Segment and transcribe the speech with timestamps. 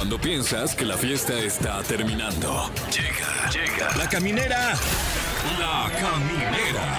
[0.00, 2.70] Cuando piensas que la fiesta está terminando.
[2.90, 3.96] Llega, llega.
[3.98, 4.72] La caminera.
[5.58, 6.98] La caminera.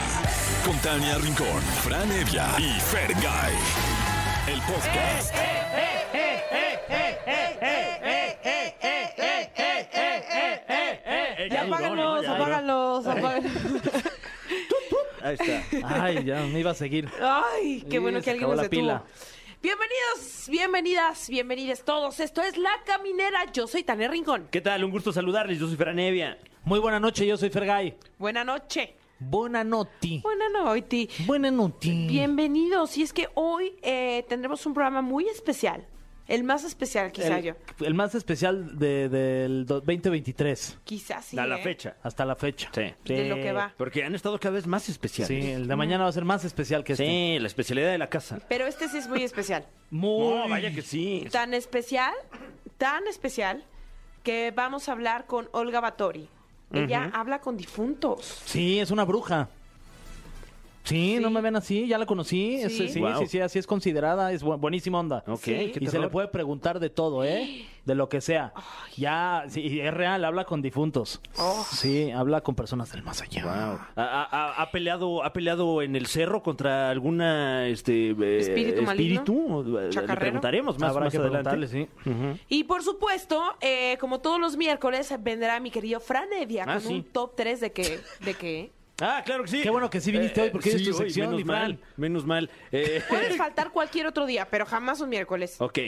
[0.63, 3.53] Con Tania Rincón, Fran Evia y Fergay.
[4.45, 5.33] El podcast.
[11.49, 13.51] Ya apáganlos, apáganlos, apáganlos.
[15.23, 16.03] Ahí está.
[16.03, 17.09] Ay, ya me iba a seguir.
[17.19, 19.01] Ay, qué bueno que alguien nos detuvo.
[19.61, 22.19] Bienvenidos, bienvenidas, bienvenidos todos.
[22.19, 23.51] Esto es La Caminera.
[23.53, 24.47] Yo soy Tania Rincón.
[24.49, 24.83] ¿Qué tal?
[24.83, 25.59] Un gusto saludarles.
[25.59, 26.39] Yo soy Franevia.
[26.63, 27.95] Muy buena noche, yo soy Fergay.
[28.17, 28.95] Buena noche.
[29.19, 30.19] Buena noti.
[30.23, 31.09] Buena noche.
[31.27, 32.07] Buena noti.
[32.07, 32.97] Bienvenidos.
[32.97, 35.85] Y es que hoy eh, tendremos un programa muy especial.
[36.31, 37.53] El más especial, quizá el, yo.
[37.81, 41.37] el más especial de- del do- 2023 Quizás sí.
[41.37, 41.63] a la ¿eh?
[41.63, 41.95] fecha.
[42.03, 42.69] hasta la fecha.
[42.73, 42.93] Sí.
[43.05, 43.73] De lo que va.
[43.77, 45.27] Porque han estado cada vez más especiales.
[45.43, 47.05] Sí, el de mañana va a ser más especial que este.
[47.05, 48.39] Sí, la especialidad de la casa.
[48.49, 49.65] Pero este sí es muy especial.
[49.89, 50.35] Muy.
[50.35, 51.27] No, vaya que sí.
[51.31, 52.13] Tan especial,
[52.77, 53.63] tan especial,
[54.23, 56.29] que vamos a hablar con Olga Batori.
[56.73, 58.43] Ella habla con difuntos.
[58.45, 59.49] Sí, es una bruja.
[60.83, 61.19] Sí, Sí.
[61.21, 62.55] no me ven así, ya la conocí.
[62.55, 62.89] Es- Sí.
[62.89, 63.19] sí, Wow.
[63.19, 65.23] sí, sí, así es considerada, es bu- buenísima onda.
[65.27, 65.71] Ok, Sí.
[65.73, 67.65] qué Y se le puede preguntar de todo, ¿eh?
[67.81, 68.53] De lo que sea.
[68.95, 71.19] Ya, sí, es real, habla con difuntos.
[71.39, 71.65] Oh.
[71.71, 73.43] Sí, habla con personas del más allá.
[73.43, 73.79] Wow.
[73.95, 79.21] ¿Ha, ha- ha peleado, ¿Ha peleado en el cerro contra alguna este, eh, Espíritu maligno.
[79.21, 79.63] espíritu?
[79.79, 80.19] Le Chacarrero.
[80.19, 81.89] preguntaremos más, Habrá más que adelante.
[82.49, 86.81] Y por supuesto, eh, como todos los miércoles, vendrá mi querido Fran Evia Ah, con
[86.81, 86.93] sí.
[86.93, 89.59] un top 3 de que, de que Ah, claro que sí.
[89.59, 92.25] Eh, Qué bueno que sí viniste hoy, porque es tu hoy, sección, Menos mal, menos
[92.25, 92.49] mal.
[92.71, 95.55] Eh, puedes faltar cualquier otro día, pero jamás un miércoles.
[95.59, 95.79] ok.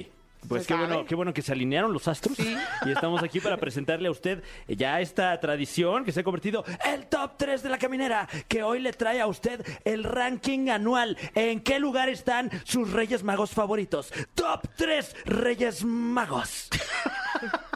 [0.46, 0.88] Pues qué sabe.
[0.88, 4.44] bueno, qué bueno que se alinearon los astros y estamos aquí para presentarle a usted
[4.68, 8.82] ya esta tradición que se ha convertido el top 3 de la caminera, que hoy
[8.82, 11.18] le trae a usted el ranking anual.
[11.34, 14.12] ¿En qué lugar están sus Reyes Magos favoritos?
[14.36, 16.68] Top 3 Reyes Magos.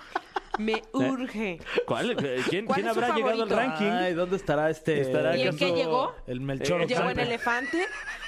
[0.58, 1.60] Me urge.
[1.86, 2.12] ¿Cuál?
[2.24, 3.86] Eh, ¿Quién, ¿Cuál quién habrá llegado al ranking?
[3.86, 5.02] Ay, ¿dónde estará este?
[5.02, 6.14] ¿Estará ¿Y en acaso qué llegó?
[6.28, 6.82] El Melchor.
[6.82, 7.86] Eh, ¿Llegó en elefante?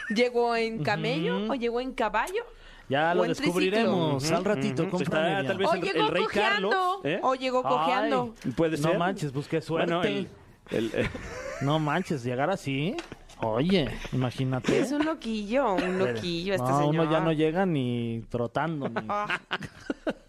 [0.09, 1.52] ¿Llegó en camello?
[1.52, 2.44] ¿O llegó en caballo?
[2.88, 4.38] Ya ¿O lo descubriremos triciclo?
[4.38, 4.84] al ratito.
[4.84, 5.48] Estará Fran Evia.
[5.48, 6.70] tal vez ¿O el- llegó el rey cojeando?
[6.70, 7.20] Carlos, ¿eh?
[7.22, 8.36] ¿O llegó cojeando?
[8.44, 8.94] Ay, Puede ser.
[8.94, 9.94] No manches, busqué suerte.
[9.94, 10.28] Bueno, el-
[10.72, 11.09] el- eh,
[11.62, 12.96] No manches, llegar así.
[13.42, 14.80] Oye, imagínate.
[14.80, 17.06] Es un loquillo, un loquillo este no, señor.
[17.06, 18.90] uno ya no llega ni trotando.
[18.90, 18.96] Ni...
[19.08, 19.40] Ah.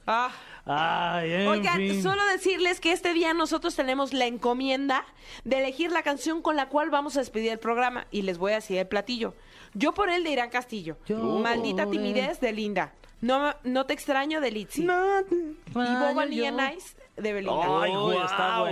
[0.07, 0.31] Ah.
[0.67, 2.03] Ay, en Oigan, fin.
[2.03, 5.05] solo decirles que este día nosotros tenemos la encomienda
[5.45, 8.53] de elegir la canción con la cual vamos a despedir el programa y les voy
[8.53, 9.35] a decir el platillo.
[9.75, 10.97] Yo por él de Irán Castillo.
[11.07, 12.01] Yo Maldita por él.
[12.03, 12.93] timidez de Linda.
[13.21, 14.83] No, no te extraño de Litzy.
[14.83, 14.87] y
[15.73, 17.83] Boba Nice de Belinda.
[17.83, 18.65] Ay, guau, está.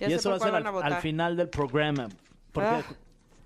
[0.00, 2.08] Ya y eso va a ser al, final del programa.
[2.52, 2.82] ¿Por Ah.
[2.88, 2.94] qué?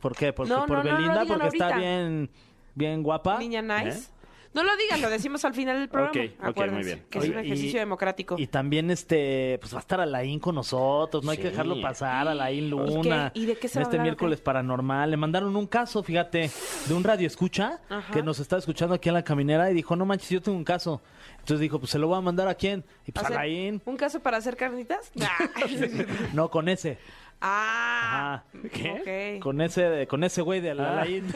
[0.00, 0.32] ¿Por qué?
[0.32, 2.30] Porque No, por no, no, no Belinda, porque está bien,
[2.74, 3.38] bien guapa.
[3.38, 3.98] Niña Nice.
[3.98, 4.19] ¿Eh?
[4.52, 6.10] No lo digan, lo decimos al final del programa.
[6.10, 7.06] Ok, ok, Acuérdense muy bien.
[7.08, 8.34] que es un ejercicio y- democrático.
[8.36, 11.42] Y también este, pues va a estar Alain con nosotros, no hay Sí.
[11.44, 13.30] que dejarlo pasar, Alain ¿Y Luna.
[13.32, 13.40] qué?
[13.40, 15.08] ¿Y de qué se en va a este hablar, o miércoles paranormal.
[15.08, 16.50] Le mandaron un caso, fíjate,
[16.88, 18.12] de un radio escucha Ajá.
[18.12, 20.64] que nos está escuchando aquí en la caminera y dijo, no manches, yo tengo un
[20.64, 21.00] caso.
[21.38, 22.84] Entonces dijo, pues se lo voy a mandar a quién.
[23.06, 23.80] Y pues a ¿Hacer Alain.
[23.84, 25.12] ¿Un caso para hacer carnitas?
[26.34, 26.98] No, con ese.
[27.40, 28.68] ah, Ajá.
[28.72, 29.36] ¿Qué?
[29.38, 29.42] ok.
[29.44, 31.02] Con ese, con ese güey de Ah.
[31.02, 31.24] Alain.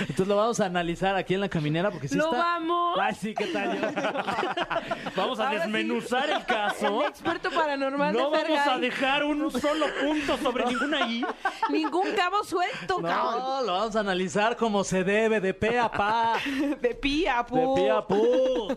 [0.00, 2.36] Entonces lo vamos a analizar aquí en la caminera porque sí ¿Lo está...
[2.36, 2.98] vamos?
[3.00, 3.76] Ay, sí, ¿qué tal?
[5.16, 5.70] Vamos a Ahora sí.
[5.72, 7.02] desmenuzar el caso.
[7.02, 11.24] El experto paranormal No de vamos a dejar un solo punto sobre ninguna I.
[11.70, 13.38] Ningún cabo suelto, cabrón.
[13.40, 16.34] No, lo vamos a analizar como se debe, de pe a pa.
[16.80, 17.74] De pía, De pu.
[17.74, 18.76] pe a pu.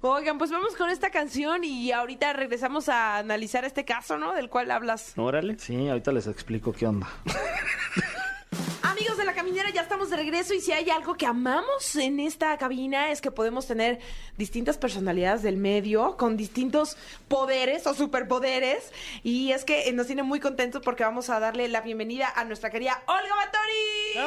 [0.04, 4.32] Oigan, pues vamos con esta canción y ahorita regresamos a analizar este caso, ¿no?
[4.34, 5.12] Del cual hablas.
[5.16, 5.58] Órale.
[5.58, 7.08] Sí, ahorita les explico qué onda.
[8.82, 12.20] Amigos de la caminera, ya estamos de regreso y si hay algo que amamos en
[12.20, 14.00] esta cabina es que podemos tener
[14.36, 16.96] distintas personalidades del medio con distintos
[17.28, 18.92] poderes o superpoderes
[19.22, 22.44] y es que eh, nos tiene muy contentos porque vamos a darle la bienvenida a
[22.44, 24.18] nuestra querida Olga Batori.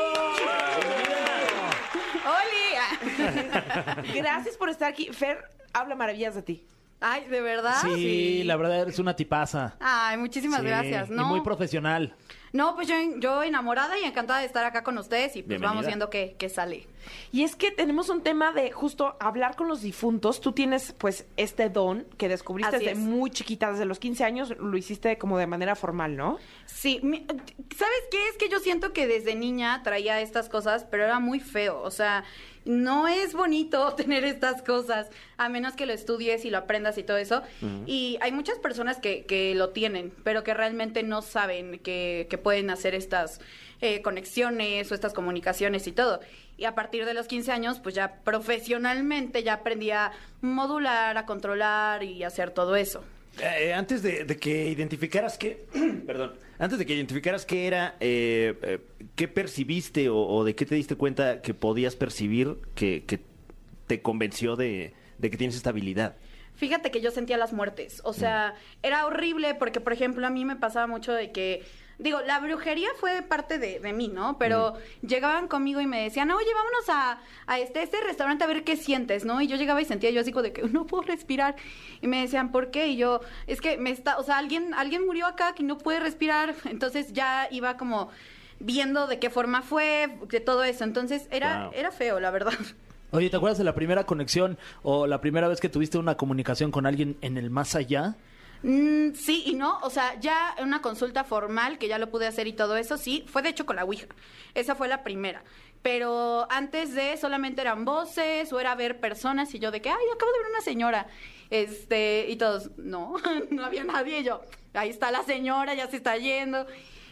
[2.25, 4.13] ¡Oli!
[4.15, 5.13] Gracias por estar aquí.
[5.13, 5.43] Fer,
[5.73, 6.65] habla maravillas de ti.
[7.01, 7.75] Ay, ¿de verdad?
[7.83, 9.75] Sí, la verdad eres una tipaza.
[9.79, 11.09] Ay, muchísimas Sí, gracias.
[11.09, 12.15] Y No, muy profesional.
[12.53, 15.69] no pues yo, yo enamorada y encantada de estar acá con ustedes y pues Bienvenida.
[15.69, 16.87] vamos viendo qué, qué sale.
[17.33, 20.39] Y es que tenemos un tema de justo hablar con los difuntos.
[20.39, 23.05] Tú tienes pues este don que descubriste Así desde es.
[23.05, 26.37] muy chiquita, desde los 15 años, lo hiciste como de manera formal, ¿no?
[26.65, 28.27] Sí, ¿sabes qué?
[28.29, 31.81] Es que yo siento que desde niña traía estas cosas, pero era muy feo.
[31.81, 32.23] O sea,
[32.65, 37.03] no es bonito tener estas cosas, a menos que lo estudies y lo aprendas y
[37.03, 37.43] todo eso.
[37.85, 42.37] Y hay muchas personas que, que lo tienen, pero que realmente no saben que, que
[42.37, 43.39] pueden hacer estas
[43.81, 46.19] eh, conexiones o estas comunicaciones y todo.
[46.57, 51.25] Y a partir de los 15 años, pues ya profesionalmente ya aprendí a modular, a
[51.25, 53.03] controlar y hacer todo eso.
[53.41, 55.65] Eh, antes de, de que identificaras qué,
[56.07, 58.79] perdón, antes de que identificaras qué era, eh, eh,
[59.15, 63.19] qué percibiste o, o de qué te diste cuenta que podías percibir que, que
[63.87, 66.15] te convenció de, de que tienes esta habilidad.
[66.55, 68.01] Fíjate que yo sentía las muertes.
[68.05, 71.63] O sea, era horrible porque, por ejemplo, a mí me pasaba mucho de que.
[71.97, 74.37] Digo, la brujería fue parte de, de mí, ¿no?
[74.37, 78.63] Pero llegaban conmigo y me decían, oye, vámonos a, a este, este restaurante a ver
[78.63, 79.41] qué sientes, ¿no?
[79.41, 81.55] Y yo llegaba y sentía yo así como de que no puedo respirar.
[82.01, 82.87] Y me decían, ¿por qué?
[82.87, 85.99] Y yo, es que me está, o sea, alguien, alguien murió acá que no puede
[86.01, 86.53] respirar.
[86.65, 88.09] Entonces ya iba como
[88.59, 90.83] viendo de qué forma fue, de todo eso.
[90.83, 91.71] Entonces era, Wow.
[91.75, 92.53] era feo, la verdad.
[93.11, 96.71] Oye, ¿te acuerdas de la primera conexión o la primera vez que tuviste una comunicación
[96.71, 98.15] con alguien en el más allá?
[98.65, 102.47] Mm, sí y no, o sea, ya una consulta formal que ya lo pude hacer
[102.47, 104.07] y todo eso, sí, fue de hecho con la Ouija.
[104.55, 105.43] Esa fue la primera.
[105.83, 110.03] Pero antes de solamente eran voces o era ver personas y yo de que, ay,
[110.15, 111.05] acabo de ver una señora.
[111.51, 113.17] Este, y todos, no,
[113.51, 114.21] no había nadie.
[114.21, 114.41] Y yo,
[114.73, 116.65] ahí está la señora, ya se está yendo.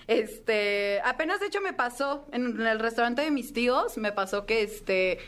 [0.07, 4.63] Este, apenas de hecho me pasó en, el restaurante de mis tíos, me pasó que
[4.63, 5.19] este,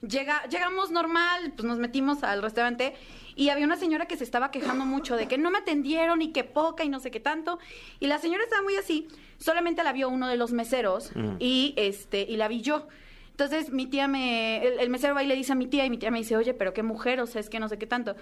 [0.00, 2.94] llega, llegamos normal, pues nos metimos al restaurante
[3.34, 6.32] y había una señora que se estaba quejando mucho de que no me atendieron y
[6.32, 7.58] que poca y no sé qué tanto.
[8.00, 9.08] Y la señora estaba muy así,
[9.38, 12.86] solamente la vio uno de los meseros y este, y la vi yo.
[13.30, 15.90] Entonces mi tía me, el, el mesero va y le dice a mi tía y
[15.90, 17.86] mi tía me dice, oye, pero qué mujer, o sea, es que no sé qué
[17.86, 18.14] tanto.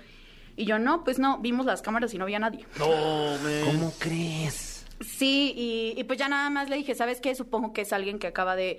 [0.56, 2.66] Y yo, no, pues no, vimos las cámaras y no había nadie.
[2.78, 4.86] ¿Cómo crees?
[5.00, 7.34] Sí, y, y pues ya nada más le dije, ¿sabes qué?
[7.34, 8.78] Supongo que es alguien que acaba de,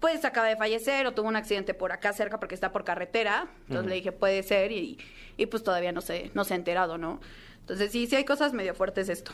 [0.00, 3.48] pues acaba de fallecer o tuvo un accidente por acá cerca porque está por carretera.
[3.68, 4.98] Entonces le dije, puede ser y,
[5.36, 7.20] y pues todavía no se, no se ha enterado, ¿no?
[7.60, 9.32] Entonces sí, sí hay cosas medio fuertes esto.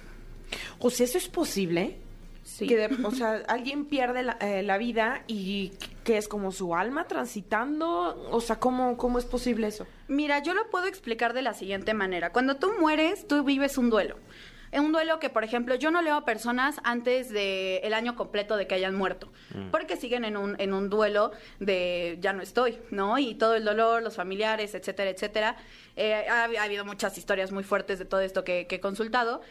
[0.78, 1.96] O sea, ¿eso es posible?
[2.44, 2.66] Sí.
[2.66, 5.72] Que de- o sea, alguien pierde la, eh, la vida y
[6.04, 8.28] que es como su alma transitando.
[8.30, 9.86] O sea, ¿cómo, ¿cómo es posible eso?
[10.08, 12.30] Mira, yo lo puedo explicar de la siguiente manera.
[12.32, 14.16] Cuando tú mueres, tú vives un duelo.
[14.72, 18.16] Es un duelo que, por ejemplo, yo no leo a personas antes del el año
[18.16, 19.30] completo de que hayan muerto,
[19.70, 21.30] porque siguen en un, en un duelo
[21.60, 23.18] de ya no estoy, ¿no?
[23.18, 25.56] Y todo el dolor, los familiares, etcétera, etcétera.
[25.96, 29.42] Eh, ha, ha habido muchas historias muy fuertes de todo esto que, que he consultado.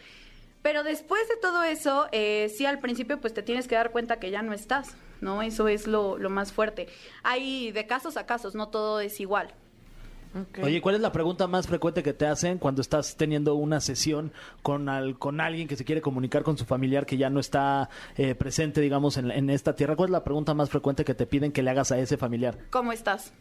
[0.63, 4.19] Pero después de todo eso, eh, sí al principio pues te tienes que dar cuenta
[4.19, 5.43] que ya no estás, ¿no?
[5.43, 6.87] Eso es lo, lo más fuerte.
[7.23, 9.53] Hay de casos a casos, no todo es igual.
[10.63, 14.31] Oye, ¿cuál es la pregunta más frecuente que te hacen cuando estás teniendo una sesión
[14.61, 17.89] con, al- con alguien que se quiere comunicar con su familiar que ya no está
[18.15, 19.95] eh, presente, digamos, en, en esta tierra?
[19.95, 22.57] ¿Cuál es la pregunta más frecuente que te piden que le hagas a ese familiar?
[22.69, 23.33] ¿Cómo estás?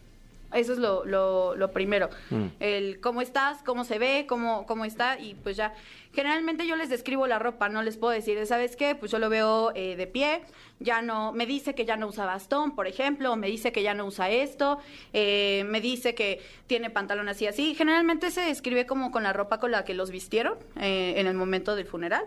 [0.53, 2.11] Eso es lo, lo, lo primero.
[2.59, 5.75] El cómo estás, cómo se ve, cómo, cómo está y pues ya.
[6.13, 8.97] Generalmente yo les describo la ropa, no les puedo decir, ¿sabes qué?
[8.97, 10.43] Pues yo lo veo eh, de pie,
[10.81, 13.85] ya no, me dice que ya no usa bastón, por ejemplo, o me dice que
[13.85, 14.81] ya no usa esto,
[15.13, 17.77] eh, me dice que tiene pantalón así, así.
[17.77, 21.35] Generalmente se describe como con la ropa con la que los vistieron eh, en el
[21.35, 22.25] momento del funeral.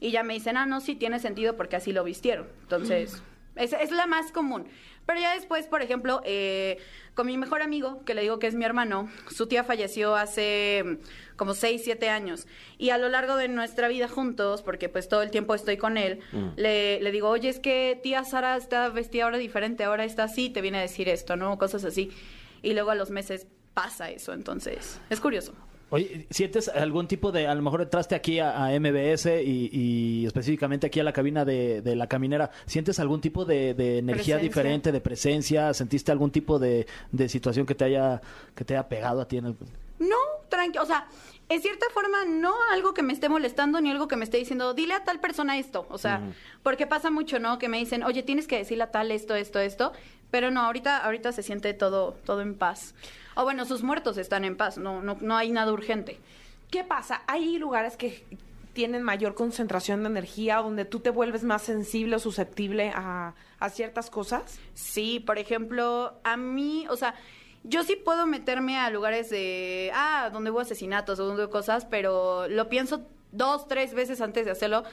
[0.00, 2.46] Y ya me dicen, ah, no, sí tiene sentido porque así lo vistieron.
[2.62, 3.22] Entonces,
[3.56, 4.66] es, es la más común.
[5.06, 6.78] Pero ya después, por ejemplo, eh,
[7.14, 10.82] con mi mejor amigo, que le digo que es mi hermano, su tía falleció hace
[10.84, 12.46] mm, como 6, 7 años.
[12.78, 15.96] Y a lo largo de nuestra vida juntos, porque pues todo el tiempo estoy con
[15.96, 16.20] él,
[16.56, 20.50] le, le digo, oye, es que tía Sara está vestida ahora diferente, ahora está así,
[20.50, 21.58] te viene a decir esto, ¿no?
[21.58, 22.10] Cosas así.
[22.62, 25.54] Y luego a los meses pasa eso, entonces es curioso.
[25.94, 30.26] Oye, ¿sientes algún tipo de, a lo mejor entraste aquí a, a MBS y, y
[30.26, 34.36] específicamente aquí a la cabina de, de la caminera, ¿sientes algún tipo de, de energía
[34.36, 34.38] Presencia.
[34.38, 35.72] diferente, de presencia?
[35.72, 38.20] ¿Sentiste algún tipo de, de situación que te haya
[38.56, 39.56] que te haya pegado a ti en el...
[40.00, 40.16] No,
[40.48, 41.06] tranqui, o sea,
[41.48, 44.74] en cierta forma no algo que me esté molestando ni algo que me esté diciendo,
[44.74, 46.20] dile a tal persona esto, o sea,
[46.64, 47.58] porque pasa mucho, ¿no?
[47.60, 49.92] Que me dicen, oye, tienes que decirle a tal esto, esto, esto,
[50.32, 52.94] pero no, ahorita, ahorita se siente todo, todo en paz.
[53.34, 56.20] O bueno, sus muertos están en paz, no, no, no hay nada urgente.
[56.70, 57.22] ¿Qué pasa?
[57.26, 58.24] Hay lugares que
[58.72, 63.70] tienen mayor concentración de energía, donde tú te vuelves más sensible o susceptible a, a
[63.70, 64.58] ciertas cosas.
[64.74, 67.14] Sí, por ejemplo, a mí, o sea,
[67.62, 71.86] yo sí puedo meterme a lugares de, ah, donde hubo asesinatos o donde hubo cosas,
[71.86, 74.84] pero lo pienso dos, tres veces antes de hacerlo,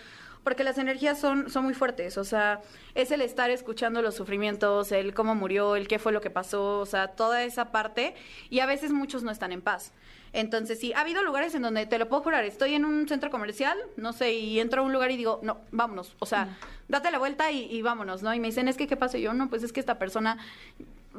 [0.44, 2.62] porque las energías son, son muy fuertes, o sea,
[2.96, 6.80] es el estar escuchando los sufrimientos, el cómo murió, el qué fue lo que pasó,
[6.80, 8.16] o sea, toda esa parte,
[8.50, 9.94] y a veces muchos no están en paz.
[10.34, 13.30] Entonces, sí, ha habido lugares en donde te lo puedo jurar, estoy en un centro
[13.30, 16.58] comercial, no sé, y entro a un lugar y digo, no, vámonos, o sea,
[16.88, 18.34] date la vuelta y, y vámonos, ¿no?
[18.34, 19.18] Y me dicen, es que, ¿qué pasó?
[19.18, 20.38] Y yo, no, pues es que esta persona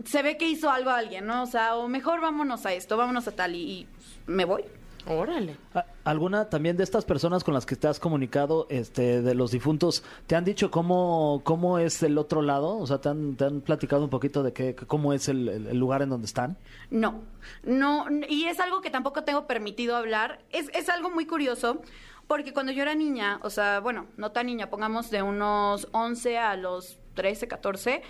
[0.05, 1.43] se ve que hizo algo a alguien, ¿no?
[1.43, 3.87] O sea, o mejor vámonos a esto, vámonos a tal, y, y
[4.27, 4.65] me voy.
[5.07, 5.57] Órale.
[5.75, 9.51] A- ¿Alguna también de estas personas con las que te has comunicado, este, de los
[9.51, 12.77] difuntos, te han dicho cómo, cómo es el otro lado?
[12.79, 15.67] O sea, ¿te han, te han platicado un poquito de qué, cómo es el, el-
[15.69, 16.57] el lugar en donde están?
[16.91, 17.23] No,
[17.65, 20.41] no, y es algo que tampoco tengo permitido hablar.
[20.51, 21.81] Es, es algo muy curioso,
[22.29, 26.39] porque cuando yo era niña, o sea, bueno, no tan niña, pongamos de unos 11
[26.39, 28.03] a los 13, 14,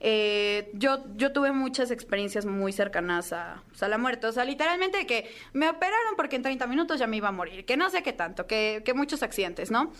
[0.00, 4.26] eh, yo, yo tuve muchas experiencias muy cercanas a, a la muerte.
[4.26, 7.64] O sea, literalmente que me operaron porque en 30 minutos ya me iba a morir,
[7.64, 9.92] que no sé qué tanto, que, que muchos accidentes, ¿no?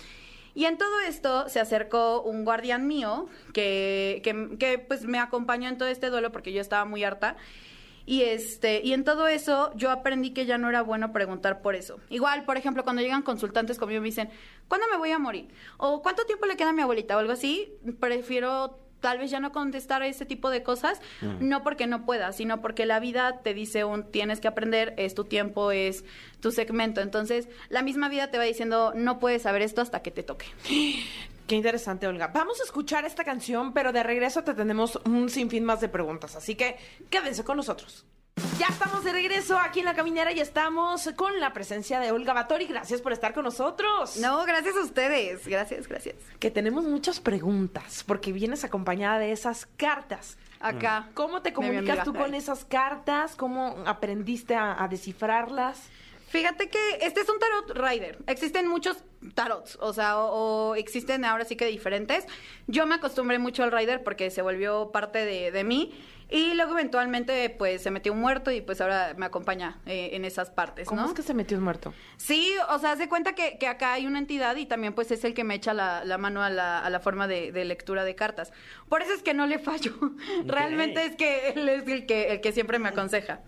[0.55, 5.69] Y en todo esto se acercó un guardián mío que, que, que, pues me acompañó
[5.69, 7.37] en todo este duelo porque yo estaba muy harta.
[8.07, 11.75] Y este, y en todo eso yo aprendí que ya no era bueno preguntar por
[11.75, 12.00] eso.
[12.09, 14.31] Igual, por ejemplo, cuando llegan consultantes conmigo me dicen,
[14.67, 15.49] ¿cuándo me voy a morir?
[15.76, 17.17] O ¿cuánto tiempo le queda a mi abuelita?
[17.17, 21.00] o algo así, prefiero tal vez ya no contestar ese tipo de cosas,
[21.40, 25.14] no porque no pueda, sino porque la vida te dice un tienes que aprender, es
[25.14, 26.05] tu tiempo, es
[26.40, 27.00] tu segmento.
[27.00, 30.47] Entonces, la misma vida te va diciendo, no puedes saber esto hasta que te toque.
[31.47, 32.28] Qué interesante, Olga.
[32.28, 36.37] Vamos a escuchar esta canción, pero de regreso te tenemos un sinfín más de preguntas,
[36.37, 36.76] así que
[37.09, 38.05] quédense con nosotros.
[38.59, 42.33] Ya estamos de regreso aquí en la caminera y estamos con la presencia de Olga
[42.33, 42.66] Batori.
[42.66, 44.16] Gracias por estar con nosotros.
[44.18, 45.47] No, gracias a ustedes.
[45.47, 46.16] Gracias, gracias.
[46.38, 50.37] Que tenemos muchas preguntas porque vienes acompañada de esas cartas.
[50.61, 51.09] Acá.
[51.14, 53.37] ¿Cómo te comunicas tú con esas cartas?
[53.37, 55.88] ¿Cómo aprendiste a, a descifrarlas?
[56.28, 58.18] Fíjate que este es un tarot rider.
[58.26, 59.02] Existen muchos
[59.35, 62.26] tarots, o sea, o, o existen ahora sí que diferentes.
[62.66, 65.92] Yo me acostumbré mucho al rider porque se volvió parte de, de mí.
[66.30, 70.26] Y luego eventualmente pues se metió un muerto y pues ahora me acompaña eh, en
[70.26, 71.08] esas partes, ¿Cómo ¿no?
[71.08, 71.94] es que se metió un muerto?
[72.18, 75.11] Sí, o sea, haz de cuenta que, que acá hay una entidad y también pues
[75.11, 77.64] es el que me echa la, la mano a la, a la forma de, de
[77.64, 78.52] lectura de cartas.
[78.90, 79.94] Por eso es que no le fallo.
[80.44, 83.40] Realmente es que él es el que, el que siempre me aconseja.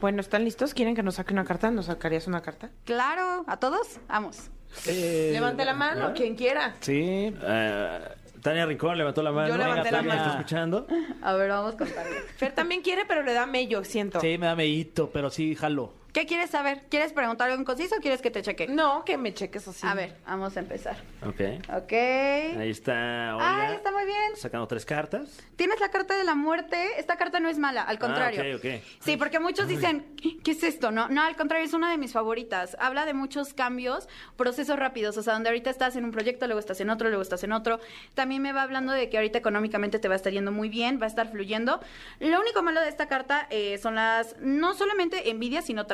[0.00, 0.74] Bueno, ¿están listos?
[0.74, 1.70] ¿Quieren que nos saque una carta?
[1.70, 2.70] ¿Nos sacarías una carta?
[2.84, 3.98] Claro, ¿a todos?
[4.08, 4.50] Vamos.
[4.86, 6.74] Levante la mano, quien quiera.
[6.80, 7.34] Sí.
[7.42, 8.00] Eh,
[8.42, 9.48] Tania Rincón levantó la mano.
[9.48, 10.22] Yo levanté la Tania, mano.
[10.22, 10.86] ¿Está escuchando?
[11.22, 12.20] A ver, vamos con Tania.
[12.36, 14.20] Fer también quiere, pero le da mello, siento.
[14.20, 15.92] Sí, me da meíto, pero sí, jalo.
[16.12, 16.82] ¿Qué quieres saber?
[16.88, 18.66] ¿Quieres preguntar algo en conciso o quieres que te cheque?
[18.66, 19.86] No, que me cheques así.
[19.86, 20.96] A ver, vamos a empezar.
[21.24, 21.40] Ok.
[21.82, 21.92] Ok.
[21.92, 23.68] Ahí está Olga.
[23.68, 24.36] Ay, está muy bien.
[24.36, 25.38] Sacando tres cartas.
[25.56, 26.98] Tienes la carta de la muerte.
[26.98, 28.42] Esta carta no es mala, al contrario.
[28.42, 28.82] Ah, ok, ok.
[29.00, 30.90] Sí, porque muchos dicen, ¿qué es esto?
[30.90, 32.76] No, no, al contrario, es una de mis favoritas.
[32.80, 35.16] Habla de muchos cambios, procesos rápidos.
[35.16, 37.52] O sea, donde ahorita estás en un proyecto, luego estás en otro, luego estás en
[37.52, 37.78] otro.
[38.14, 40.98] También me va hablando de que ahorita económicamente te va a estar yendo muy bien,
[41.00, 41.80] va a estar fluyendo.
[42.18, 45.86] Lo único malo de esta carta eh, son las, no solamente envidias, sino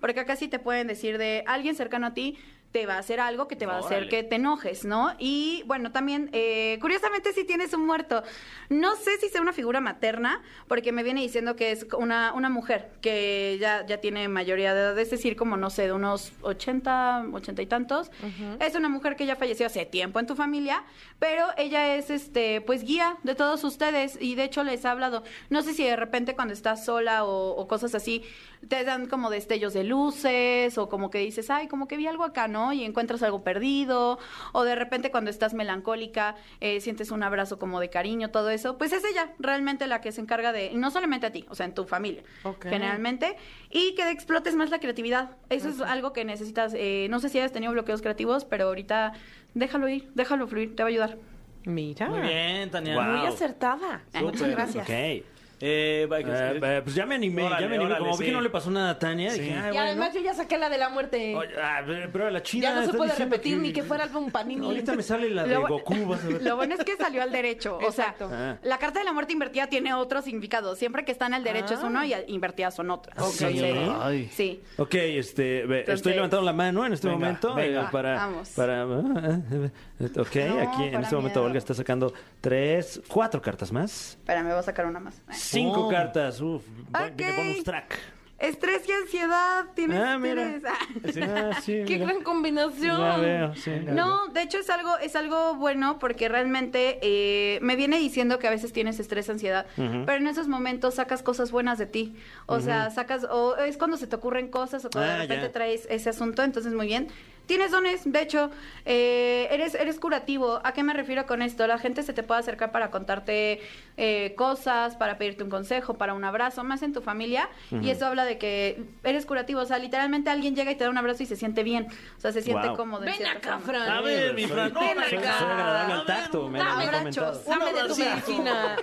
[0.00, 2.38] Porque acá sí te pueden decir de alguien cercano a ti
[2.72, 5.12] te va a hacer algo que te va a hacer que te enojes, ¿no?
[5.18, 8.22] Y bueno, también, eh, curiosamente, si tienes un muerto,
[8.70, 12.48] no sé si sea una figura materna, porque me viene diciendo que es una, una
[12.48, 16.32] mujer que ya, ya tiene mayoría de edad, es decir, como no sé, de unos
[16.40, 18.10] 80, 80 y tantos.
[18.58, 20.82] Es una mujer que ya falleció hace tiempo en tu familia,
[21.18, 25.24] pero ella es, este, pues, guía de todos ustedes y de hecho les ha hablado.
[25.50, 28.24] No sé si de repente cuando estás sola o, o cosas así,
[28.68, 32.24] te dan como destellos de luces o como que dices, ay, como que vi algo
[32.24, 32.61] acá, ¿no?
[32.70, 34.18] Y encuentras algo perdido,
[34.52, 38.76] o de repente cuando estás melancólica eh, sientes un abrazo como de cariño, todo eso,
[38.76, 41.64] pues es ella realmente la que se encarga de, no solamente a ti, o sea,
[41.64, 42.22] en tu familia,
[42.60, 43.36] generalmente,
[43.70, 45.36] y que explotes más la creatividad.
[45.48, 49.14] Eso es algo que necesitas, eh, no sé si has tenido bloqueos creativos, pero ahorita
[49.54, 51.18] déjalo ir, déjalo fluir, te va a ayudar.
[51.64, 52.08] Mira.
[52.08, 52.94] Muy bien, Tania.
[52.94, 53.18] Wow.
[53.18, 54.02] Muy acertada.
[54.20, 54.88] Muchas gracias.
[54.88, 55.31] Ok.
[55.64, 57.90] Eh, va, que- Eh, eh, pues ya me animé, Órale, ya me animé.
[57.90, 58.30] órale, Como vi sí.
[58.30, 59.42] que no le pasó nada a Tania, Sí.
[59.42, 59.80] dije, ah, Y bueno.
[59.82, 61.36] además yo ya saqué la de la muerte.
[61.36, 64.66] Oye, ah, pero la china ya no se puede repetir ni que fuera algún panini.
[64.66, 66.42] Ahorita me sale la de Lo Goku, vas a ver.
[66.42, 67.76] Lo bueno es que salió al derecho.
[67.76, 68.28] O sea, Exacto.
[68.32, 68.56] Ah.
[68.64, 70.74] la carta de la muerte invertida tiene otro significado.
[70.74, 73.16] Siempre que están al derecho es uno y invertidas son otras.
[73.20, 73.42] Ok.
[73.42, 74.28] Entonces, Ay.
[74.32, 74.60] sí.
[74.78, 77.82] Ok, este, ve, Entonces- estoy levantando la mano en este Venga, momento venga.
[77.82, 78.48] eh, para, Vamos.
[78.50, 81.42] para, ok, No, aquí en este momento.
[81.44, 85.22] Olga está sacando tres, cuatro cartas más, Espera, me voy a sacar una más.
[85.52, 85.90] Cinco Oh.
[85.90, 86.62] cartas, uf,
[86.94, 87.16] Ok.
[87.16, 87.98] de bonus track.
[88.38, 89.66] Estrés y ansiedad.
[89.76, 90.42] Tienes, Ah, mira.
[90.42, 90.78] tienes- ah.
[91.12, 92.06] Sí, ah, sí, ¡Qué mira.
[92.06, 92.98] gran combinación!
[92.98, 93.70] Ya veo, sí.
[93.86, 98.48] No, de hecho es algo, es algo bueno porque realmente eh, me viene diciendo que
[98.48, 102.16] a veces tienes estrés, ansiedad, pero en esos momentos sacas cosas buenas de ti.
[102.46, 105.46] O sea, sacas, o es cuando se te ocurren cosas o cuando Ah, de repente
[105.46, 105.52] ya.
[105.52, 107.06] traes ese asunto, entonces muy bien.
[107.46, 108.50] Tienes dones, de hecho,
[108.84, 110.60] eh, eres, eres curativo.
[110.64, 111.66] ¿A qué me refiero con esto?
[111.66, 113.60] La gente se te puede acercar para contarte
[113.96, 117.48] eh, cosas, para pedirte un consejo, para un abrazo, más en tu familia.
[117.70, 119.60] Y eso habla de que eres curativo.
[119.60, 121.88] O sea, literalmente alguien llega y te da un abrazo y se siente bien.
[122.16, 122.76] O sea, se siente Wow.
[122.76, 123.04] cómodo.
[123.04, 123.58] en Ven acá.
[123.58, 123.88] Fran.
[123.90, 125.38] A ver, mi Fran, no, Ven Soy, soy acá.
[125.52, 127.44] agradable al tacto, me, me dame abrazos.
[127.44, 128.76] Dame de tu medicina.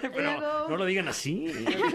[0.00, 1.46] Pero no lo digan así.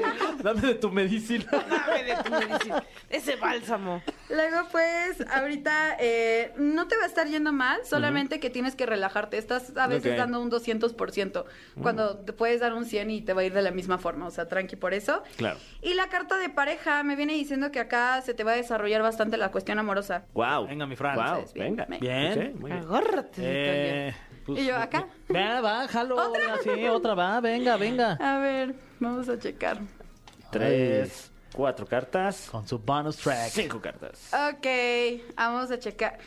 [0.43, 1.45] Dame de tu medicina.
[1.51, 2.83] Dame de tu medicina.
[3.09, 4.01] Ese bálsamo.
[4.29, 4.98] Luego, pues,
[5.31, 9.37] ahorita eh, no te va a estar yendo mal, solamente que tienes que relajarte.
[9.37, 11.45] Estás a veces dando un 200%,
[11.81, 14.27] cuando te puedes dar un 100 y te va a ir de la misma forma.
[14.27, 15.23] O sea, tranqui por eso.
[15.37, 15.57] Claro.
[15.81, 19.01] Y la carta de pareja me viene diciendo que acá se te va a desarrollar
[19.01, 20.25] bastante la cuestión amorosa.
[20.33, 20.67] Wow.
[20.67, 21.15] Venga, mi Fran.
[21.15, 21.85] Wow, venga.
[21.85, 21.99] bien.
[22.01, 22.31] Bien.
[22.31, 22.83] Ok, muy bien.
[22.83, 23.41] Agárrate.
[23.43, 24.15] Eh,
[24.45, 25.07] pues, ¿Y yo acá?
[25.33, 26.33] Va, va, jalo.
[26.63, 28.13] Sí, otra va, venga, venga.
[28.13, 29.79] A ver, vamos a checar.
[30.51, 32.47] Tres, cuatro cartas.
[32.51, 33.49] Con su bonus track.
[33.49, 34.31] Cinco cartas.
[34.33, 34.67] Ok,
[35.35, 36.17] vamos a checar.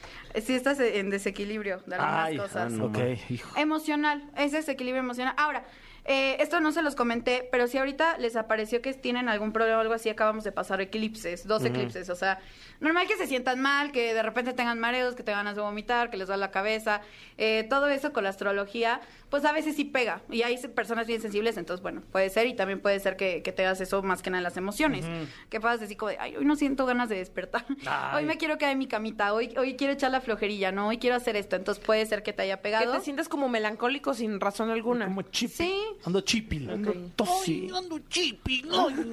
[0.43, 2.57] Si estás en desequilibrio de algunas Ay, cosas.
[2.57, 2.87] ah, no.
[2.87, 2.99] Ok,
[3.31, 3.57] hijo.
[3.59, 5.35] Emocional, es desequilibrio emocional.
[5.37, 5.65] Ahora,
[6.05, 9.79] eh, esto no se los comenté, pero si ahorita les apareció que tienen algún problema
[9.79, 12.41] o algo así, acabamos de pasar eclipses, dos eclipses, o sea,
[12.81, 16.11] normal que se sientan mal, que de repente tengan mareos, que te ganas de vomitar,
[16.11, 17.01] que les da la cabeza,
[17.39, 21.21] eh, todo eso con la astrología, pues a veces sí pega, y hay personas bien
[21.21, 24.31] sensibles, entonces bueno, puede ser, y también puede ser que, que tengas eso más que
[24.31, 25.05] nada en las emociones,
[25.51, 28.17] que puedas decir como de, ay, hoy no siento ganas de despertar, Ay.
[28.17, 30.99] hoy me quiero quedar en mi camita, hoy, hoy quiero echar la flojerilla, no, hoy
[30.99, 32.93] quiero hacer esto, entonces puede ser que te haya Que pegado.
[32.93, 35.05] te sientes como melancólico sin razón alguna.
[35.07, 35.53] Como chipil.
[35.57, 36.71] Sí, Ando chipil.
[36.71, 36.97] Ok.
[37.17, 37.71] Tosi.
[37.75, 38.69] ando chipil.
[38.73, 39.13] ay.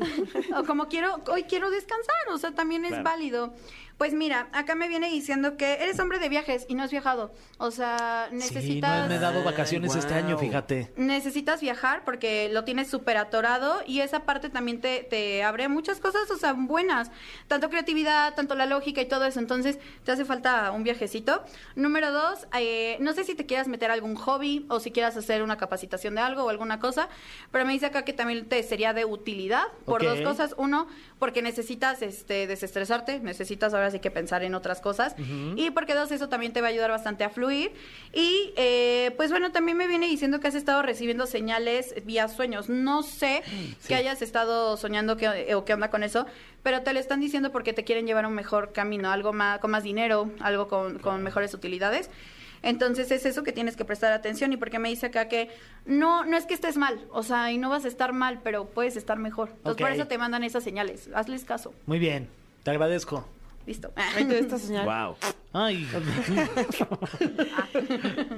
[0.56, 3.04] o como quiero, hoy quiero descansar, o sea, también es Claro.
[3.04, 3.54] válido.
[4.00, 7.34] Pues mira, acá me viene diciendo que eres hombre de viajes y no has viajado.
[7.58, 9.02] O sea, Sí, necesitas...
[9.02, 10.94] no me he dado vacaciones Ay, este año, fíjate.
[10.96, 16.00] Necesitas viajar porque lo tienes súper atorado y esa parte también te, te abre muchas
[16.00, 17.12] cosas, o sea, buenas.
[17.50, 19.42] Tanto creatividad, tanto la lógica y todo eso.
[19.42, 21.44] Entonces, te hace falta un viajecito.
[21.76, 25.18] Número dos, eh, no sé si te quieras meter a algún hobby o si quieras
[25.18, 27.10] hacer una capacitación de algo o alguna cosa,
[27.52, 30.56] pero me dice acá que también te sería de utilidad por dos cosas.
[30.58, 30.88] Uno,
[31.20, 35.16] porque necesitas este, desestresarte, necesitas ahora sí que pensar en otras cosas.
[35.56, 37.72] Y porque dos, eso también te va a ayudar bastante a fluir.
[38.14, 42.70] Y eh, pues bueno, también me viene diciendo que has estado recibiendo señales vía sueños.
[42.70, 43.44] No sé
[43.88, 46.26] que hayas estado soñando que, o qué onda con eso,
[46.64, 49.60] pero te lo están diciendo porque te quieren llevar a un mejor camino, algo más,
[49.60, 52.10] con más dinero, algo con, con mejores utilidades.
[52.62, 55.50] Entonces es eso que tienes que prestar atención y porque me dice acá que
[55.86, 58.66] no no es que estés mal, o sea, y no vas a estar mal, pero
[58.66, 59.50] puedes estar mejor.
[59.58, 61.10] Entonces por eso te mandan esas señales.
[61.14, 61.74] Hazles caso.
[61.86, 62.28] Muy bien,
[62.64, 63.26] te agradezco.
[63.70, 63.92] Listo.
[63.96, 64.86] Ahí te da esta señal.
[64.86, 65.16] Wow.
[65.54, 65.88] Ay,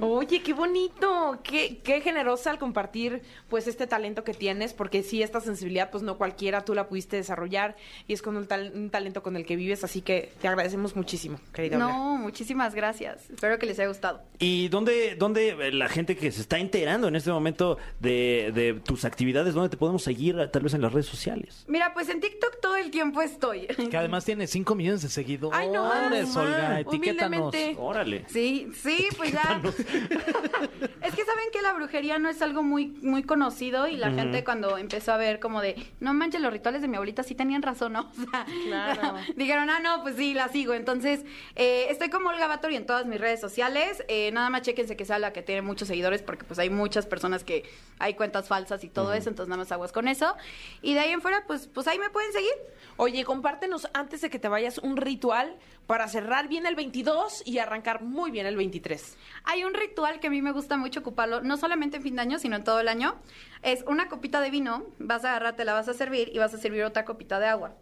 [0.00, 5.22] Oye, qué bonito, qué, qué generosa al compartir pues este talento que tienes, porque sí,
[5.22, 7.76] esta sensibilidad pues no cualquiera tú la pudiste desarrollar
[8.08, 10.96] y es con un, tal- un talento con el que vives, así que te agradecemos
[10.96, 11.88] muchísimo, querida Olga.
[11.88, 13.30] No, muchísimas gracias.
[13.30, 14.22] Espero que les haya gustado.
[14.38, 19.04] ¿Y dónde, dónde la gente que se está enterando en este momento de, de tus
[19.06, 21.64] actividades, dónde te podemos seguir tal vez en las redes sociales?
[21.68, 23.66] Mira, pues en TikTok todo el tiempo estoy.
[23.66, 25.21] que además tiene 5 millones de seguidores.
[25.52, 25.88] Ay, no,
[26.36, 27.54] Olga, etiquétanos.
[27.78, 28.24] Órale.
[28.28, 29.60] Sí, sí, pues ya.
[31.02, 34.44] es que saben que la brujería no es algo muy, muy conocido y la gente
[34.44, 37.62] cuando empezó a ver como de, no manches, los rituales de mi abuelita sí tenían
[37.62, 38.10] razón, ¿no?
[38.22, 39.14] O sea, Claro.
[39.36, 40.74] dijeron, ah, no, pues sí, la sigo.
[40.74, 41.24] Entonces,
[41.56, 44.04] eh, estoy como Olga Batory en todas mis redes sociales.
[44.08, 47.06] Eh, nada más chéquense que sea la que tiene muchos seguidores porque pues hay muchas
[47.06, 47.64] personas que
[47.98, 50.34] hay cuentas falsas y todo eso, entonces nada más aguas con eso.
[50.82, 52.52] Y de ahí en fuera, pues, pues ahí me pueden seguir.
[52.96, 57.58] Oye, compártenos antes de que te vayas un ritual para cerrar bien el 22 y
[57.58, 59.18] arrancar muy bien el 23.
[59.44, 62.22] Hay un ritual que a mí me gusta mucho ocuparlo, no solamente en fin de
[62.22, 63.16] año, sino en todo el año.
[63.62, 66.54] Es una copita de vino, vas a agarrar, te la vas a servir y vas
[66.54, 67.74] a servir otra copita de agua.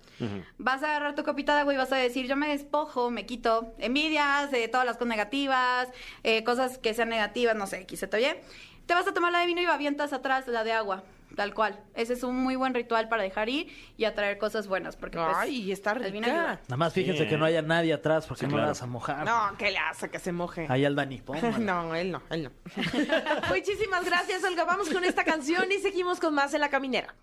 [0.59, 3.27] Vas a agarrar tu copita de agua y vas a decir, yo me despojo, me
[3.27, 5.89] quito envidias, eh, todas las cosas negativas,
[6.25, 8.43] eh, cosas que sean negativas, no sé, quise te oye.
[8.87, 11.05] Te vas a tomar la de vino y avientas atrás la de agua.
[11.37, 11.83] Tal cual.
[11.95, 14.97] Ese es un muy buen ritual para dejar ir y atraer cosas buenas.
[14.97, 16.11] Porque, pues, Ay, está rica.
[16.21, 18.63] Nada más fíjense Sí, que no haya nadie atrás porque Sí, no claro.
[18.63, 19.25] la vas a mojar.
[19.25, 20.67] No, que le hace que se moje.
[20.69, 21.23] Ahí al Dani.
[21.61, 22.51] No, él no, él no.
[23.49, 24.65] Muchísimas gracias, Olga.
[24.65, 27.15] Vamos con esta canción y seguimos con más en la caminera.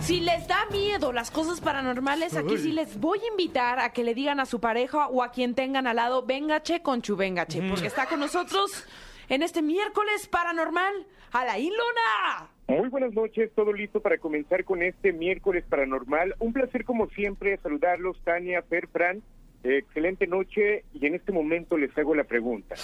[0.00, 4.02] Si les da miedo las cosas paranormales, aquí sí les voy a invitar a que
[4.02, 7.62] le digan a su pareja o a quien tengan al lado, véngache con chu véngache,
[7.68, 8.84] porque está con nosotros
[9.28, 12.48] en este miércoles paranormal, Alain Luna.
[12.70, 16.36] Muy buenas noches, todo listo para comenzar con este miércoles paranormal.
[16.38, 19.22] Un placer como siempre saludarlos, Tania, Fer, Fran.
[19.64, 22.76] Eh, excelente noche y en este momento les hago la pregunta.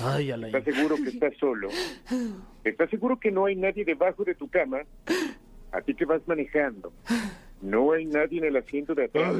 [0.00, 0.54] Ay, Alain.
[0.56, 1.68] ¿Estás seguro que estás solo?
[2.64, 4.80] ¿Estás seguro que no hay nadie debajo de tu cama?
[5.72, 6.94] A ti que vas manejando.
[7.60, 9.34] ¿No hay nadie en el asiento de atrás?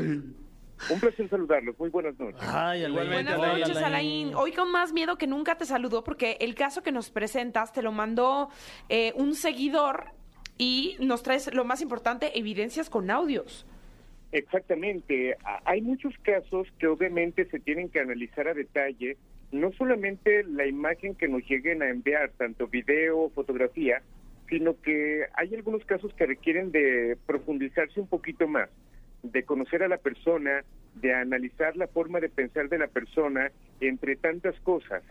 [0.90, 1.78] Un placer saludarlos.
[1.78, 2.40] Muy buenas noches.
[2.42, 4.34] Ay, Alain, Igualmente, Buenas Alain, noches, Alain.
[4.34, 7.82] Hoy con más miedo que nunca te saludó porque el caso que nos presentas te
[7.82, 8.50] lo mandó
[8.88, 10.06] eh, un seguidor
[10.58, 13.66] y nos traes lo más importante, evidencias con audios.
[14.32, 15.36] Exactamente.
[15.64, 19.16] Hay muchos casos que obviamente se tienen que analizar a detalle,
[19.52, 24.02] no solamente la imagen que nos lleguen a enviar, tanto video o fotografía,
[24.48, 28.68] sino que hay algunos casos que requieren de profundizarse un poquito más,
[29.24, 34.16] de conocer a la persona, de analizar la forma de pensar de la persona, entre
[34.16, 35.02] tantas cosas.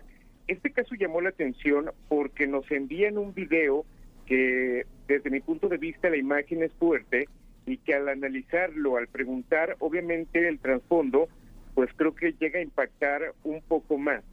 [0.47, 3.85] Este caso llamó la atención porque nos envían un video
[4.25, 7.27] que desde mi punto de vista la imagen es fuerte
[7.65, 11.27] y que al analizarlo, al preguntar obviamente el trasfondo,
[11.73, 14.23] pues creo que llega a impactar un poco más.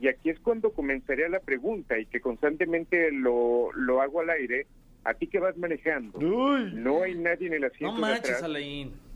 [0.00, 4.66] Y aquí es cuando comenzaría la pregunta y que constantemente lo, lo hago al aire,
[5.04, 8.42] a ti que vas manejando, no hay nadie en el No asiento de manches, atrás
[8.42, 9.07] Alain.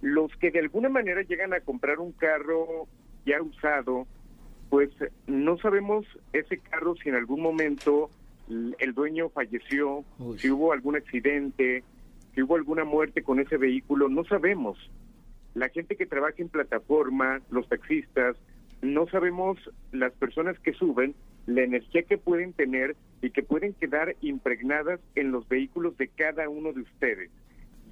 [0.00, 2.86] Los que de alguna manera llegan a comprar un carro
[3.26, 4.06] ya usado,
[4.70, 4.90] pues
[5.26, 8.10] no sabemos ese carro si en algún momento
[8.48, 10.38] el dueño falleció, Uy.
[10.38, 11.82] si hubo algún accidente,
[12.34, 14.78] si hubo alguna muerte con ese vehículo, no sabemos.
[15.54, 18.36] La gente que trabaja en plataforma, los taxistas,
[18.80, 19.58] no sabemos
[19.92, 21.14] las personas que suben,
[21.46, 26.48] la energía que pueden tener y que pueden quedar impregnadas en los vehículos de cada
[26.48, 27.30] uno de ustedes.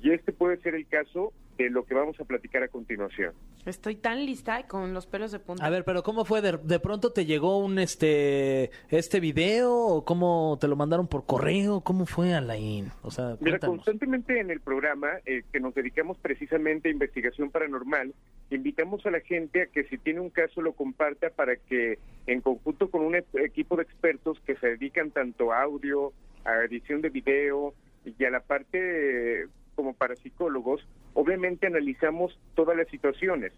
[0.02, 3.32] Y este puede ser el caso de lo que vamos a platicar a continuación.
[3.64, 5.64] Estoy tan lista y con los pelos de punta.
[5.64, 6.40] A ver, pero ¿cómo fue?
[6.40, 11.26] ¿De, de pronto te llegó un este este video o cómo te lo mandaron por
[11.26, 11.80] correo?
[11.80, 12.90] ¿Cómo fue, Alain?
[13.02, 18.14] O sea, Mira, constantemente en el programa eh, que nos dedicamos precisamente a investigación paranormal,
[18.50, 22.40] invitamos a la gente a que si tiene un caso lo comparta para que en
[22.40, 26.12] conjunto con un e- equipo de expertos que se dedican tanto a audio,
[26.44, 30.84] a edición de video y a la parte eh, como parapsicólogos,
[31.14, 33.52] obviamente analizamos todas las situaciones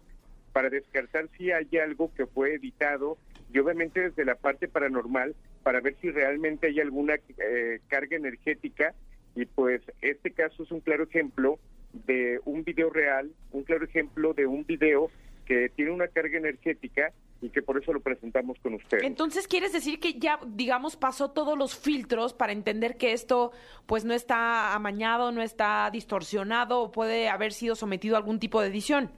[0.53, 3.17] para descartar si hay algo que fue editado
[3.51, 8.93] y obviamente desde la parte paranormal para ver si realmente hay alguna eh, carga energética.
[9.35, 11.59] Y pues este caso es un claro ejemplo
[11.93, 15.09] de un video real, un claro ejemplo de un video
[15.45, 19.03] que tiene una carga energética y que por eso lo presentamos con ustedes.
[19.03, 23.51] Entonces, ¿quieres decir que ya, digamos, pasó todos los filtros para entender que esto,
[23.85, 28.61] pues, no está amañado, no está distorsionado o puede haber sido sometido a algún tipo
[28.61, 29.11] de edición?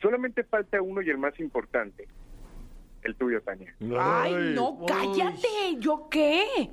[0.00, 2.08] Solamente falta uno y el más importante,
[3.02, 3.74] el tuyo, Tania.
[3.98, 5.76] Ay, no, cállate.
[5.78, 6.70] ¿Yo qué?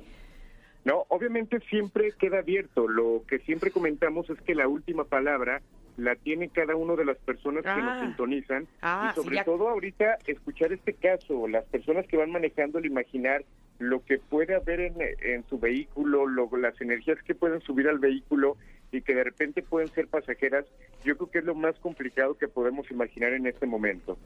[0.84, 2.86] No, obviamente siempre queda abierto.
[2.86, 5.62] Lo que siempre comentamos es que la última palabra
[5.96, 7.76] la tiene cada una de las personas que Ah.
[7.78, 8.66] nos sintonizan.
[8.82, 12.78] Ah, y sobre sí, ya- todo ahorita escuchar este caso, las personas que van manejando
[12.78, 13.44] el imaginar
[13.78, 17.98] lo que puede haber en, en su vehículo, lo- las energías que pueden subir al
[17.98, 18.56] vehículo
[18.92, 20.64] y que de repente pueden ser pasajeras,
[21.04, 24.16] yo creo que es lo más complicado que podemos imaginar en este momento.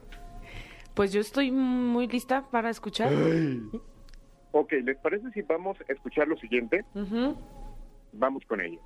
[0.93, 3.11] Pues yo estoy muy lista para escuchar.
[4.51, 6.83] Ok, ¿les parece si vamos a escuchar lo siguiente?
[8.13, 8.79] Vamos con ello.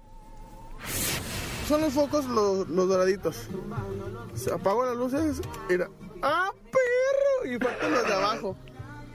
[1.68, 3.48] Son los focos los, los doraditos.
[4.36, 5.42] Se apago las luces.
[5.70, 5.90] Mira.
[6.22, 7.54] ¡Ah, perro!
[7.54, 8.58] Y faltan los de abajo.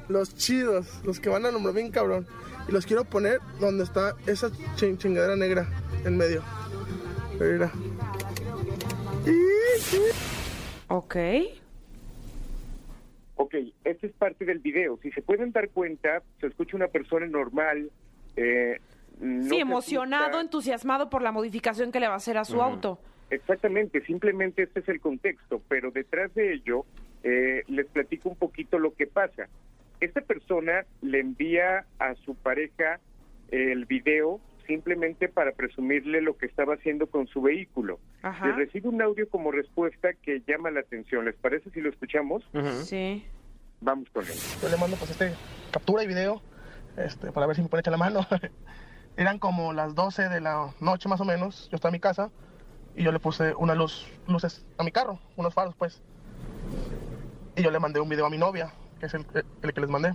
[0.09, 0.87] Los chidos.
[1.05, 2.27] Los que van a nombrar bien cabrón.
[2.69, 5.69] Y los quiero poner donde está esa chin- chingadera negra
[6.05, 6.43] en medio.
[7.39, 7.71] Mira.
[10.89, 11.17] Ok.
[13.37, 14.99] Ok, esta es parte del video.
[15.03, 17.91] Si se pueden dar cuenta, se escucha una persona normal.
[18.37, 18.81] Eh,
[19.21, 20.41] no sí, emocionado, asusta.
[20.41, 22.99] entusiasmado por la modificación que le va a hacer a su auto.
[23.31, 26.87] Exactamente, simplemente este es el contexto, pero detrás de ello
[27.23, 29.49] eh, les platico un poquito lo que pasa.
[30.01, 33.01] Esta persona le envía a su pareja
[33.51, 37.99] el video simplemente para presumirle lo que estaba haciendo con su vehículo.
[38.23, 38.49] Ajá.
[38.49, 41.25] Y recibe un audio como respuesta que llama la atención.
[41.25, 42.45] ¿Les parece si lo escuchamos?
[42.85, 43.25] Sí.
[43.81, 44.33] Vamos con él.
[44.63, 45.33] Yo le mando pues este
[45.73, 46.43] captura y video.
[46.97, 48.27] Este, para ver si me puede echar la mano.
[49.19, 51.69] Eran como las 12 de la noche más o menos.
[51.71, 52.31] Yo estaba en mi casa.
[52.95, 55.19] Y yo le puse unas luz, luces a mi carro.
[55.37, 56.01] Unos faros pues.
[57.57, 58.73] Y yo le mandé un video a mi novia.
[59.01, 59.27] Que es el,
[59.63, 60.15] el que les mandé.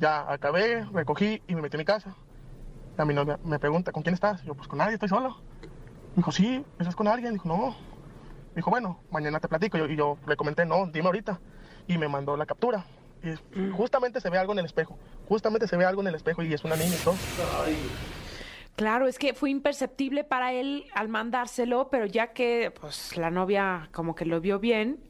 [0.00, 2.16] Ya acabé, recogí y me metí en mi casa.
[2.96, 4.42] A mi novia me pregunta, ¿con quién estás?
[4.42, 5.36] Yo, pues con nadie, estoy solo.
[6.10, 7.34] Me dijo, sí, ¿estás con alguien?
[7.34, 7.68] Dijo, no.
[7.68, 9.78] Me dijo, bueno, mañana te platico.
[9.78, 11.38] Y y yo le comenté, no, dime ahorita.
[11.86, 12.84] Y me mandó la captura.
[13.24, 14.98] Y justamente se ve algo en el espejo.
[15.28, 17.16] Justamente se ve algo en el espejo y es una niña y todo.
[18.76, 23.88] Claro, es que fue imperceptible para él al mandárselo, pero ya que pues la novia
[23.92, 25.00] como que lo vio bien,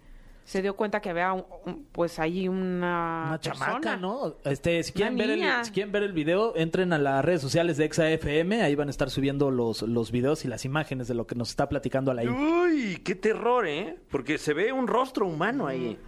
[0.45, 3.97] se dio cuenta que había un- un- pues ahí una, Una chamaca, persona.
[3.99, 4.37] ¿no?
[4.45, 7.77] Este, si quieren, ver el, si quieren ver el video, entren a las redes sociales
[7.77, 11.27] de ExaFM, ahí van a estar subiendo los, los videos y las imágenes de lo
[11.27, 12.31] que nos está platicando Alain.
[12.31, 13.99] Uy, qué terror, ¿eh?
[14.11, 15.99] Porque se ve un rostro humano ahí.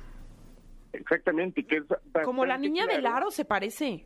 [0.92, 1.84] Exactamente, que es
[2.24, 3.16] Como la niña del claro.
[3.16, 4.04] aro se parece.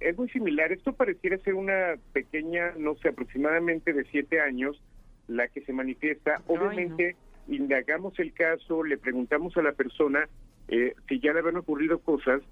[0.00, 0.72] Es muy similar.
[0.72, 4.80] Esto pareciera ser una pequeña, no sé, aproximadamente de siete años,
[5.28, 6.36] la que se manifiesta.
[6.36, 7.16] Ay, Obviamente,
[7.48, 10.28] indagamos el caso, le preguntamos a la persona
[10.68, 12.42] eh, si ya le habían ocurrido cosas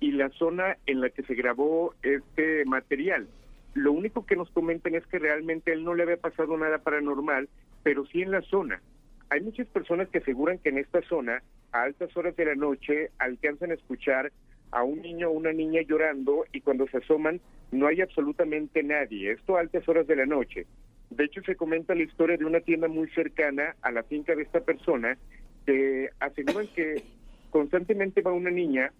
[0.00, 3.28] y la zona en la que se grabó este material.
[3.74, 7.48] Lo único que nos comentan es que realmente él no le había pasado nada paranormal,
[7.82, 8.80] pero sí en la zona.
[9.28, 13.10] Hay muchas personas que aseguran que en esta zona, a altas horas de la noche,
[13.18, 14.32] alcanzan a escuchar
[14.72, 17.40] a un niño o una niña llorando y cuando se asoman
[17.72, 19.32] no hay absolutamente nadie.
[19.32, 20.66] Esto a altas horas de la noche.
[21.10, 24.42] De hecho, se comenta la historia de una tienda muy cercana a la finca de
[24.42, 25.18] esta persona
[25.66, 27.02] que aseguran que
[27.50, 28.92] constantemente va una niña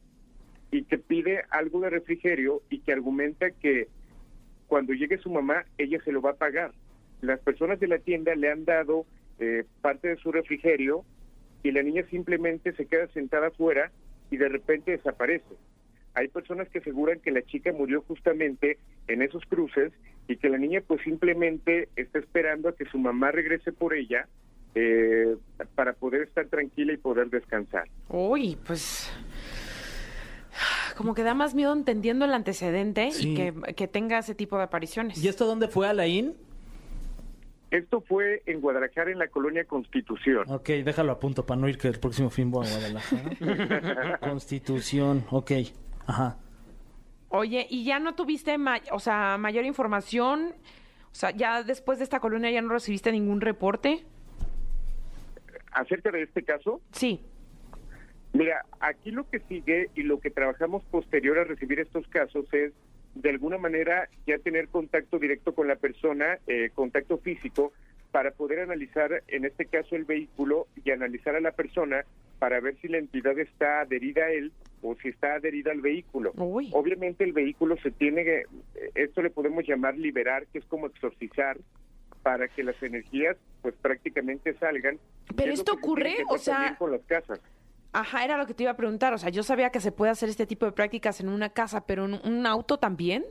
[0.72, 3.88] y que pide algo de refrigerio y que argumenta que
[4.66, 6.72] cuando llegue su mamá, ella se lo va a pagar.
[7.20, 9.04] Las personas de la tienda le han dado
[9.38, 11.04] eh, parte de su refrigerio
[11.62, 13.90] y la niña simplemente se queda sentada afuera
[14.30, 15.54] y de repente desaparece.
[16.14, 19.92] Hay personas que aseguran que la chica murió justamente en esos cruces
[20.28, 24.26] y que la niña pues simplemente está esperando a que su mamá regrese por ella
[24.74, 25.36] eh,
[25.74, 27.88] para poder estar tranquila y poder descansar.
[28.08, 29.10] Uy, pues
[30.96, 33.32] como que da más miedo entendiendo el antecedente Sí.
[33.32, 35.22] y que, que tenga ese tipo de apariciones.
[35.22, 36.34] ¿Y esto dónde fue, Alain?
[37.70, 40.44] Esto fue en Guadalajara, en la colonia Constitución.
[40.50, 44.18] Ok, déjalo a punto para no ir que el próximo fin voy a Guadalajara.
[44.20, 45.52] Constitución, ok.
[46.06, 46.36] Ajá.
[47.28, 50.52] Oye, ¿y ya no tuviste, ma- o sea, mayor información?
[51.12, 54.04] O sea, ya después de esta colonia ya no recibiste ningún reporte?
[55.72, 57.20] Acerca de este caso, Sí.
[58.32, 62.72] Mira, aquí lo que sigue y lo que trabajamos posterior a recibir estos casos es,
[63.14, 67.72] de alguna manera, ya tener contacto directo con la persona, eh, contacto físico,
[68.12, 72.04] para poder analizar, en este caso, el vehículo y analizar a la persona
[72.40, 76.32] para ver si la entidad está adherida a él o si está adherida al vehículo.
[76.36, 76.70] Uy.
[76.72, 78.40] Obviamente el vehículo se tiene, que-
[78.74, 81.58] eh, esto le podemos llamar liberar, que es como exorcizar,
[82.22, 84.98] para que las energías pues prácticamente salgan.
[85.36, 87.40] Pero Es esto se ocurre, o sea- con las casas.
[87.92, 89.12] Ajá, era lo que te iba a preguntar.
[89.14, 91.86] O sea, yo sabía que se puede hacer este tipo de prácticas en una casa,
[91.86, 93.24] pero en un auto también.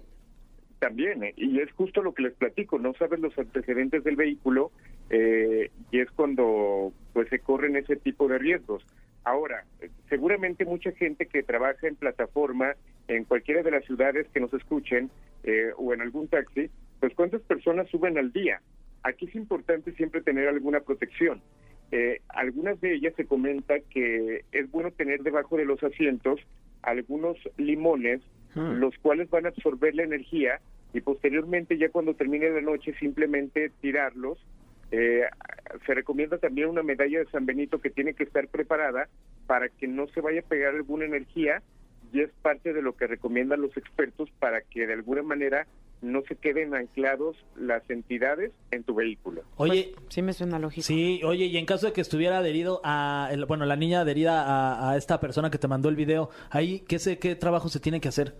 [0.79, 4.71] También, eh, y es justo lo que les platico, no sabes los antecedentes del vehículo
[5.09, 8.85] eh, y es cuando pues se corren ese tipo de riesgos.
[9.25, 9.65] Ahora,
[10.07, 12.75] seguramente mucha gente que trabaja en plataforma
[13.09, 15.09] en cualquiera de las ciudades que nos escuchen
[15.43, 16.69] eh, o en algún taxi,
[16.99, 18.61] pues cuántas personas suben al día.
[19.03, 21.41] Aquí es importante siempre tener alguna protección.
[21.91, 26.39] Eh, algunas de ellas se comenta que es bueno tener debajo de los asientos
[26.81, 28.21] algunos limones,
[28.55, 30.59] los cuales van a absorber la energía
[30.93, 34.39] y posteriormente ya cuando termine la noche simplemente tirarlos.
[34.91, 35.21] Eh,
[35.85, 39.07] se recomienda también una medalla de San Benito que tiene que estar preparada
[39.45, 41.61] para que no se vaya a pegar alguna energía
[42.11, 45.67] y es parte de lo que recomiendan los expertos para que de alguna manera
[46.01, 49.43] no se queden anclados las entidades en tu vehículo.
[49.57, 50.83] Oye, Pues, sí me suena lógico.
[50.85, 54.43] sí, oye, y en caso de que estuviera adherido a, el- bueno, la niña adherida
[54.43, 57.79] a, a esta persona que te mandó el video, ahí, ¿qué, se, ¿qué trabajo se
[57.79, 58.33] tiene que hacer?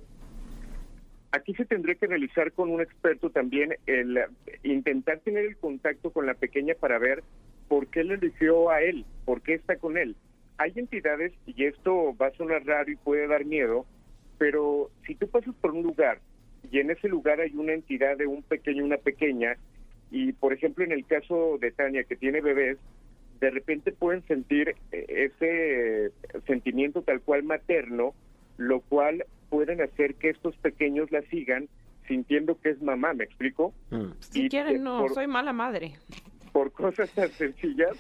[1.32, 4.20] Aquí se tendría que realizar con un experto también el
[4.64, 7.24] intentar tener el contacto con la pequeña para ver
[7.68, 10.16] por qué le eligió a él, por qué está con él.
[10.58, 13.86] Hay entidades, y esto va a sonar raro y puede dar miedo,
[14.40, 16.20] pero si tú pasas por un lugar
[16.72, 19.58] y en ese lugar hay una entidad de un pequeño, una pequeña,
[20.12, 22.78] y por ejemplo en el caso de Tania que tiene bebés,
[23.40, 26.12] de repente pueden sentir eh, ese
[26.46, 28.16] sentimiento tal cual materno,
[28.58, 31.70] lo cual pueden hacer que estos pequeños la sigan
[32.08, 33.74] sintiendo que es mamá, ¿me explico?
[34.20, 35.94] Si Y, quieren, no, por- soy mala madre.
[36.52, 37.96] Por cosas tan sencillas,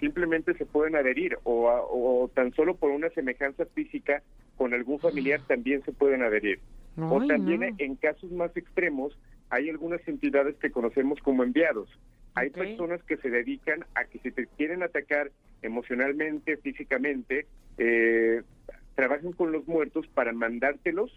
[0.00, 4.22] simplemente se pueden adherir o, a- o tan solo por una semejanza física
[4.56, 6.60] con algún familiar también se pueden adherir.
[6.98, 7.66] O también no.
[7.78, 9.16] en casos más extremos
[9.50, 11.88] hay algunas entidades que conocemos como enviados.
[12.34, 18.42] Hay personas que se dedican a que si te quieren atacar emocionalmente, físicamente, eh,
[18.94, 21.12] trabajan con los muertos para mandártelos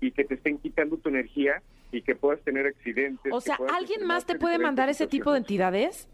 [0.00, 1.62] y que te estén quitando tu energía
[1.92, 3.32] y que puedas tener accidentes.
[3.32, 6.08] O sea, ¿alguien más te puede mandar ese tipo de entidades?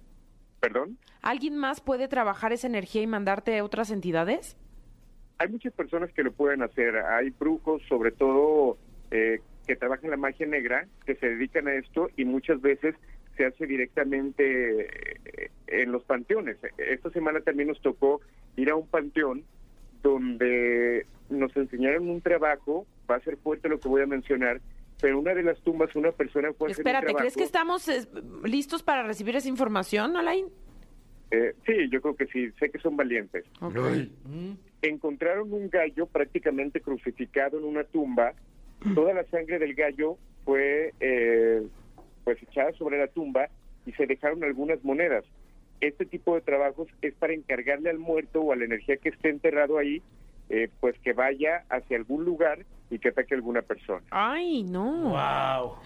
[0.60, 0.98] ¿Perdón?
[1.22, 4.56] ¿Alguien más puede trabajar esa energía y mandarte a otras entidades?
[5.38, 6.96] Hay muchas personas que lo pueden hacer.
[6.96, 8.78] Hay brujos, sobre todo,
[9.12, 12.96] eh, que trabajan la magia negra, que se dedican a esto y muchas veces
[13.36, 16.56] se hace directamente eh, en los panteones.
[16.78, 18.20] Esta semana también nos tocó
[18.56, 19.44] ir a un panteón
[20.02, 24.60] donde nos enseñaron un trabajo, va a ser fuerte lo que voy a mencionar,
[25.00, 27.88] pero una de las tumbas una persona fue a hacer un Espérate, ¿crees que estamos
[27.88, 28.06] eh,
[28.44, 30.46] listos para recibir esa información, Alain?
[31.30, 33.44] Eh, sí, yo creo que sí, sé que son valientes.
[33.60, 33.76] Ok.
[34.82, 38.34] Encontraron un gallo prácticamente crucificado en una tumba.
[38.94, 41.62] Toda la sangre del gallo fue eh,
[42.24, 43.48] pues echada sobre la tumba
[43.86, 45.24] y se dejaron algunas monedas.
[45.80, 49.30] Este tipo de trabajos es para encargarle al muerto o a la energía que esté
[49.30, 50.02] enterrado ahí,
[50.48, 54.04] eh, pues que vaya hacia algún lugar y que ataque a alguna persona.
[54.10, 55.10] Ay, no.
[55.10, 55.76] Wow.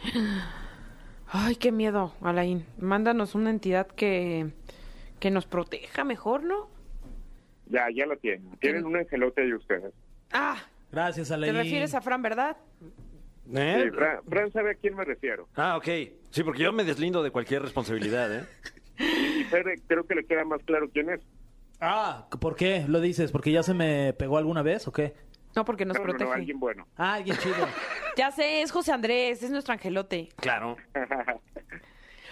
[1.29, 2.67] Ay, qué miedo, Alain.
[2.79, 4.47] Mándanos una entidad que,
[5.19, 6.69] que nos proteja mejor, ¿no?
[7.67, 8.51] Ya, ya lo tienen.
[8.61, 9.93] Tienen un angelote ahí ustedes.
[10.33, 10.59] Ah,
[10.97, 11.55] Gracias, te Alain.
[11.55, 12.57] refieres a Fran, ¿verdad?
[13.55, 13.83] ¿Eh?
[13.85, 15.47] Sí, Fran, Fran sabe a quién me refiero.
[15.55, 15.85] Ah, ok.
[16.31, 18.45] Sí, porque yo me deslindo de cualquier responsabilidad, ¿eh?
[18.99, 21.21] Y Fer, creo que le queda más claro quién es.
[21.83, 23.31] Ah, ¿por qué lo dices?
[23.31, 25.13] ¿Porque ya se me pegó alguna vez o qué?
[25.55, 26.33] No, porque nos No, no, no, protege.
[26.35, 26.87] alguien bueno.
[26.97, 27.57] Ah, alguien chido.
[28.17, 30.31] Ya sé, es José Andrés, es nuestro angelote.
[30.37, 30.79] Claro.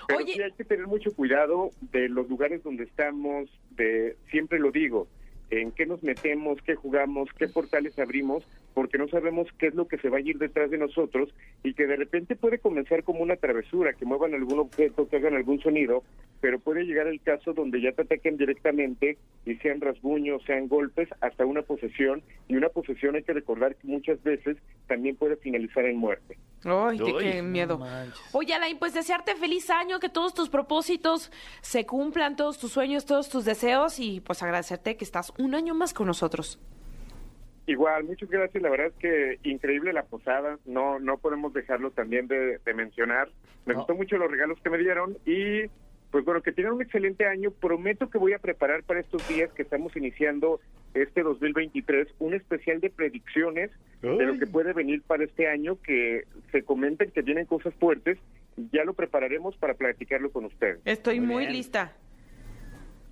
[0.08, 0.32] Pero Oye.
[0.32, 5.06] sí hay que tener mucho cuidado de los lugares donde estamos, de siempre lo digo,
[5.50, 9.86] en qué nos metemos, qué jugamos, qué portales abrimos, porque no sabemos qué es lo
[9.86, 11.30] que se va a ir detrás de nosotros
[11.62, 15.34] y que de repente puede comenzar como una travesura, que muevan algún objeto, que hagan
[15.34, 16.02] algún sonido,
[16.40, 21.08] pero puede llegar el caso donde ya te ataquen directamente y sean rasguños, sean golpes,
[21.20, 24.56] hasta una posesión, y una posesión hay que recordar que muchas veces
[24.86, 26.36] también puede finalizar en muerte.
[26.64, 27.78] Ay, qué, miedo.
[28.32, 33.04] Oye, Alain, pues desearte feliz año, que todos tus propósitos se cumplan, todos tus sueños,
[33.04, 36.58] todos tus deseos y pues agradecerte que estás un año más con nosotros.
[37.66, 38.62] Igual, muchas gracias.
[38.62, 40.58] La verdad es que increíble la posada.
[40.66, 43.28] No, no podemos dejarlo también de, de mencionar.
[43.64, 43.78] Me No.
[43.80, 45.62] gustó mucho los regalos que me dieron y,
[46.10, 47.50] pues bueno, que tienen un excelente año.
[47.52, 50.60] Prometo que voy a preparar para estos días que estamos iniciando
[50.92, 53.70] este 2023 un especial de predicciones
[54.02, 55.80] de lo que puede venir para este año.
[55.80, 58.18] Que se comenten que vienen cosas fuertes.
[58.72, 60.80] Ya lo prepararemos para platicarlo con ustedes.
[60.84, 61.92] Estoy Muy muy, lista.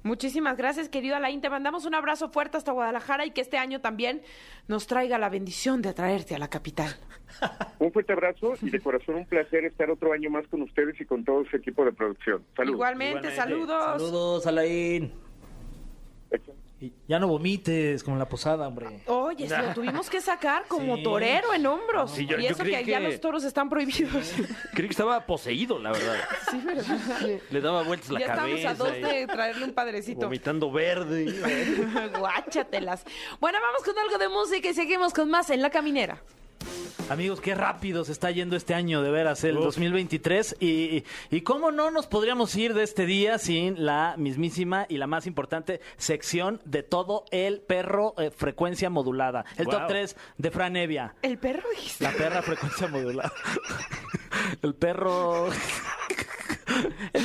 [0.03, 1.41] Muchísimas gracias, querido Alain.
[1.41, 4.23] Te mandamos un abrazo fuerte hasta Guadalajara y que este año también
[4.69, 6.97] nos traiga la bendición de atraerte a la capital.
[7.79, 11.05] Un fuerte abrazo y de corazón un placer estar otro año más con ustedes y
[11.07, 12.45] con todo su equipo de producción.
[12.55, 12.75] Saludos.
[12.75, 13.37] Igualmente, Igualmente.
[13.37, 14.03] saludos.
[14.03, 15.13] Saludos, Alain.
[16.83, 19.05] Y ya no vomites como en la posada, hombre.
[19.07, 21.05] Oye, se lo tuvimos que sacar como Sí.
[21.05, 22.11] torero en hombros.
[22.11, 24.33] Sí, yo- y yo eso creí que, ya que- los toros están prohibidos.
[24.75, 26.17] Creí que estaba poseído, la verdad.
[26.51, 26.99] sí, ¿verdad?
[27.51, 28.73] Le daba vueltas la ya cabeza.
[28.73, 30.23] estamos a dos y de traerle un padrecito.
[30.27, 31.27] Vomitando verde.
[32.19, 33.05] Guáchatelas.
[33.41, 36.21] Bueno, vamos con algo de música y seguimos con más en La Caminera.
[37.13, 39.65] Amigos, qué rápido se está yendo este año, de veras, el Uf.
[39.65, 40.57] 2023.
[40.61, 45.07] Y, y cómo no nos podríamos ir de este día sin la mismísima y la
[45.07, 49.45] más importante sección de todo el perro eh, frecuencia modulada.
[49.59, 49.75] El Wow.
[49.81, 51.15] top 3 de Fran Evia.
[51.21, 52.03] ¿El perro dijiste?
[52.05, 53.33] La perra frecuencia modulada.
[54.63, 55.49] El perro.
[57.13, 57.25] Es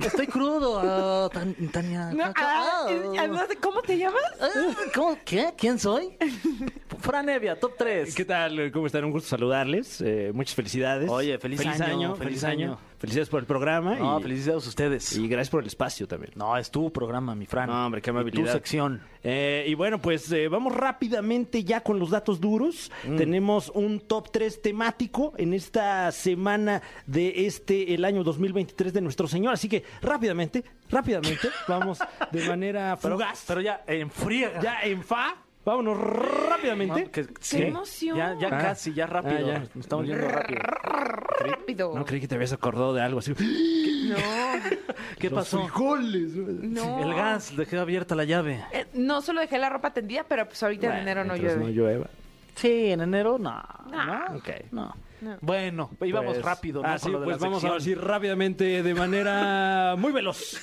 [0.00, 2.10] que estoy crudo, ah, Tan- Tania.
[2.12, 2.86] No, ah,
[3.28, 4.22] no sé, ¿Cómo te llamas?
[4.40, 4.48] Ah,
[4.94, 5.16] ¿cómo?
[5.24, 5.52] ¿Qué?
[5.56, 6.16] ¿Quién soy?
[7.00, 8.14] Fran Evia, top 3.
[8.14, 8.70] ¿Qué tal?
[8.72, 9.04] ¿Cómo están?
[9.04, 10.00] Un gusto saludarles.
[10.00, 11.10] Eh, muchas felicidades.
[11.10, 12.78] Oye, feliz año, feliz año.
[13.02, 13.96] Felicidades por el programa.
[13.96, 15.16] No, y, felicidades a ustedes.
[15.16, 16.34] y gracias por el espacio también.
[16.36, 17.68] No, es tu programa, mi Fran.
[17.68, 18.46] No, hombre, qué Y amabilidad.
[18.46, 19.02] Tu sección.
[19.24, 22.92] Eh, y bueno, pues eh, vamos rápidamente ya con los datos duros.
[23.02, 23.16] Mm.
[23.16, 29.26] Tenemos un top 3 temático en esta semana de este, el año 2023 de nuestro
[29.26, 29.54] Señor.
[29.54, 31.98] Así que rápidamente, rápidamente, vamos
[32.30, 33.42] de manera fugaz.
[33.48, 34.60] pero ya, en friega.
[34.62, 37.04] ya en fa, vámonos rápidamente.
[37.04, 37.62] No, ¡Qué sí.
[37.62, 38.16] emoción!
[38.16, 38.58] Ya, ya Ah.
[38.58, 39.36] casi, ya rápido.
[39.38, 39.58] Ah, ya.
[39.60, 40.60] Nos estamos yendo rápido.
[41.40, 41.92] Rápido.
[41.94, 43.32] No creí que te habías acordado de algo así.
[43.32, 44.16] No,
[45.18, 45.60] ¿Qué Los pasó?
[45.62, 46.32] frijoles.
[46.34, 47.00] no.
[47.02, 48.64] El gas, dejé abierta la llave.
[48.72, 51.70] Eh, no solo dejé la ropa tendida, pero pues ahorita en enero no mientras llueve.
[51.70, 52.06] No llueva.
[52.54, 53.62] Sí, en enero no.
[53.90, 54.36] No.
[54.36, 54.48] Ok.
[54.72, 54.94] No.
[55.22, 55.38] No.
[55.40, 56.88] Bueno, íbamos Pues, rápido, ¿no?
[56.88, 57.72] Con sí, lo de pues la vamos sección.
[57.72, 60.56] a decir rápidamente, de manera muy veloz,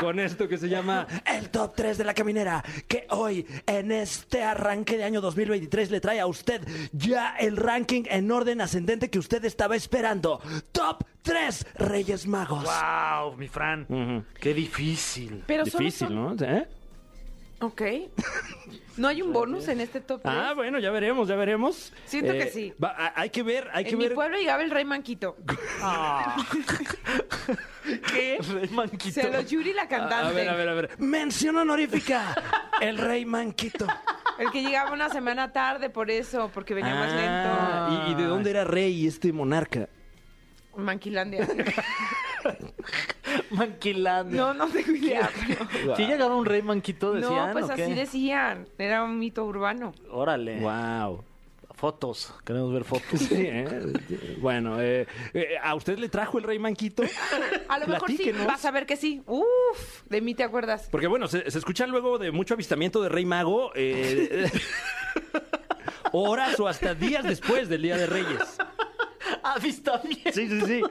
[0.00, 4.42] con esto que se llama el top 3 de la caminera, que hoy, en este
[4.42, 9.20] arranque de año 2023, le trae a usted ya el ranking en orden ascendente que
[9.20, 10.40] usted estaba esperando.
[10.72, 12.64] Top 3 Reyes Magos.
[12.64, 14.24] Wow, mi Fran.
[14.40, 15.44] Qué difícil.
[15.46, 16.44] Pero Difícil, son- ¿no?
[16.44, 16.66] ¿Eh?
[17.62, 17.82] Ok.
[18.96, 20.34] ¿No hay un bonus en este top 3?
[20.36, 21.92] Ah, bueno, ya veremos, ya veremos.
[22.04, 22.74] Siento que sí.
[22.82, 24.14] va- a- hay que ver, hay que en mi ver.
[24.14, 25.36] pueblo llegaba el rey Manquito.
[28.12, 28.38] ¿Qué?
[28.52, 29.20] Rey Manquito.
[29.20, 30.26] Se lo Yuri la cantante.
[30.26, 30.90] A ver, a ver, a ver.
[30.98, 32.34] Mención honorífica.
[32.80, 33.86] El rey Manquito.
[34.38, 38.08] El que llegaba una semana tarde por eso, porque venía más Ah, lento.
[38.08, 39.88] ¿y, y de dónde era rey este monarca?
[40.76, 41.46] Manquilandia.
[43.50, 44.40] Manquilandia.
[44.40, 45.30] No, no tengo idea.
[45.46, 47.48] pero- Si llegaba un rey manquito, decían.
[47.48, 47.84] No, pues ¿o qué?
[47.84, 48.66] así decían.
[48.78, 49.92] Era un mito urbano.
[50.10, 50.60] Órale.
[50.60, 51.24] Wow.
[51.74, 52.32] Fotos.
[52.44, 53.18] Queremos ver fotos.
[53.18, 53.92] Sí, ¿eh?
[54.40, 57.02] Bueno, eh, eh, ¿a usted le trajo el rey Manquito?
[57.68, 58.46] A lo mejor sí, Platíquenos.
[58.46, 59.22] vas a ver que sí.
[59.26, 60.86] Uf, de mí te acuerdas.
[60.92, 64.48] Porque bueno, se, se escucha luego de mucho avistamiento de Rey Mago, eh,
[66.12, 68.58] horas o hasta días después del Día de Reyes.
[69.42, 70.32] Avistamiento.
[70.32, 70.82] Sí, sí, sí.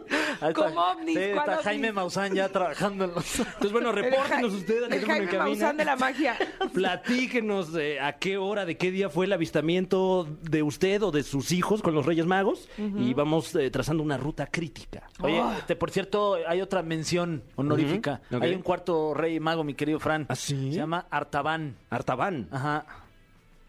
[0.42, 0.54] Ahí está.
[0.54, 1.64] Como ovnis, Sí, ¿cuál está ovnis?
[1.66, 3.40] Jaime Maussan ya trabajando en los...
[3.40, 5.44] Entonces, bueno, repórtenos El Ja- usted al El teléfono en Jaime cabina.
[5.46, 6.38] Maussan de la magia.
[6.74, 11.24] Platíquenos eh, a qué hora, de qué día fue el avistamiento de usted o de
[11.24, 15.04] sus hijos con los Reyes Magos y vamos eh, trazando una ruta crítica.
[15.22, 15.52] Oye, Oh.
[15.54, 18.22] este, por cierto, hay otra mención honorífica.
[18.42, 20.26] Hay un cuarto rey mago, mi querido Fran.
[20.30, 20.72] ¿Ah, sí?
[20.72, 21.76] Se llama Artaban.
[21.90, 22.48] Artaban.
[22.52, 22.86] Ajá.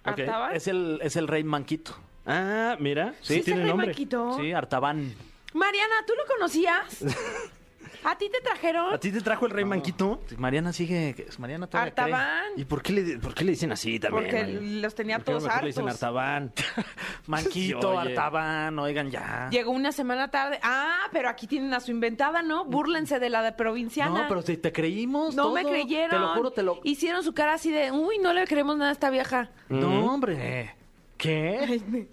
[0.05, 0.19] Ok.
[0.21, 0.57] ¿Artaban?
[0.57, 1.95] Es el, es el rey manquito.
[2.27, 3.87] Ah, mira, sí, ¿Sí es tiene el rey nombre.
[3.89, 4.39] Maquito?
[4.41, 5.15] Sí, Artaban.
[5.55, 7.03] Mariana, ¿tú lo conocías?
[8.05, 8.93] ¿A ti te trajeron?
[8.93, 10.21] ¿A ti te trajo el Rey Manquito?
[10.37, 11.15] Mariana sigue...
[11.39, 12.05] Mariana todavía cree.
[12.05, 12.45] Artaban.
[12.57, 14.25] ¿Y por qué, le, por qué le dicen así también?
[14.25, 14.45] Porque
[14.81, 16.03] los tenía ¿Por todos mejor le dicen hartos.
[16.03, 16.53] Artaban?
[17.27, 18.09] Manquito, Oye.
[18.11, 19.49] Artaban, oigan ya.
[19.53, 20.59] Llegó una semana tarde.
[20.65, 22.65] Ah, pero aquí tienen a su inventada, ¿no?
[22.65, 24.23] Búrlense de la de provinciana.
[24.23, 25.55] No, pero si te creímos No todo.
[25.55, 26.11] me creyeron.
[26.11, 26.81] Te lo juro, te lo...
[26.83, 29.51] Hicieron su cara así de, uy, no le creemos nada a esta vieja.
[29.69, 30.75] No, hombre.
[31.23, 31.81] ¿Qué?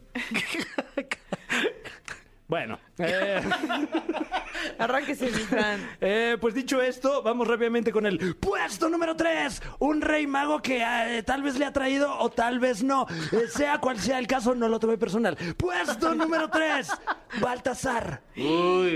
[2.48, 3.40] Bueno, eh,
[4.80, 5.30] Arránquese,
[6.02, 9.62] eh, pues dicho esto, vamos rápidamente con el puesto número 3.
[9.78, 13.06] Un rey mago que eh, tal vez le ha traído o tal vez no.
[13.32, 15.38] Eh, sea cual sea el caso, no lo tomé personal.
[15.58, 16.90] Puesto número 3.
[17.40, 18.24] Baltasar.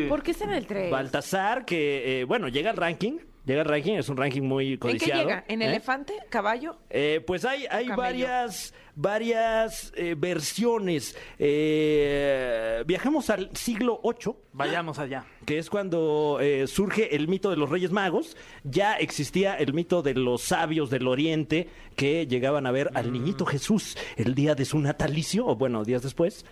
[0.09, 0.89] ¿Por qué está en el 3?
[0.89, 3.19] Baltasar, que, eh, bueno, llega al ranking.
[3.45, 5.21] Llega al ranking, es un ranking muy ¿En qué codiciado.
[5.21, 5.43] llega?
[5.49, 5.65] ¿En ¿eh?
[5.67, 6.13] elefante?
[6.29, 6.77] ¿Caballo?
[6.89, 11.17] Eh, pues hay, hay varias, varias eh, versiones.
[11.37, 15.25] Eh, viajamos al siglo VIII, Vayamos allá.
[15.45, 18.37] que es cuando eh, surge el mito de los Reyes Magos.
[18.63, 21.67] Ya existía el mito de los sabios del Oriente
[21.97, 26.01] que llegaban a ver al niñito Jesús el día de su natalicio, o bueno, días
[26.01, 26.45] después.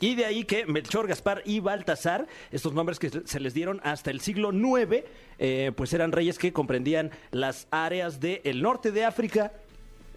[0.00, 4.10] Y de ahí que Melchor, Gaspar y Baltasar, estos nombres que se les dieron hasta
[4.10, 5.04] el siglo IX,
[5.38, 9.52] eh, pues eran reyes que comprendían las áreas del norte de África,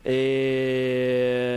[0.04, 1.52] eh,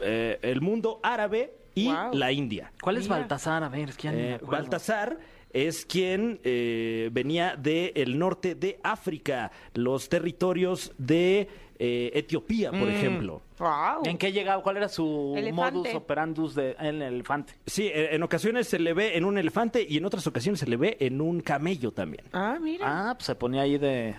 [0.00, 2.72] eh, el mundo árabe y la India.
[2.80, 3.18] ¿Cuál es Mira.
[3.18, 3.62] Baltasar?
[3.64, 4.52] A ver, es que ya ni me acuerdo.
[4.52, 5.18] Baltasar
[5.52, 11.48] es quien eh, venía del norte de África, los territorios de
[11.84, 13.42] eh, Etiopía, por ejemplo.
[13.58, 14.04] ¡Wow!
[14.04, 14.62] ¿En qué llegaba?
[14.62, 15.78] ¿Cuál era su Elefante.
[15.78, 17.54] modus operandus de, en el elefante?
[17.66, 20.66] Sí, eh, en ocasiones se le ve en un elefante y en otras ocasiones se
[20.68, 22.24] le ve en un camello también.
[22.32, 22.84] Ah, mira.
[22.86, 24.14] Ah, pues se ponía ahí de...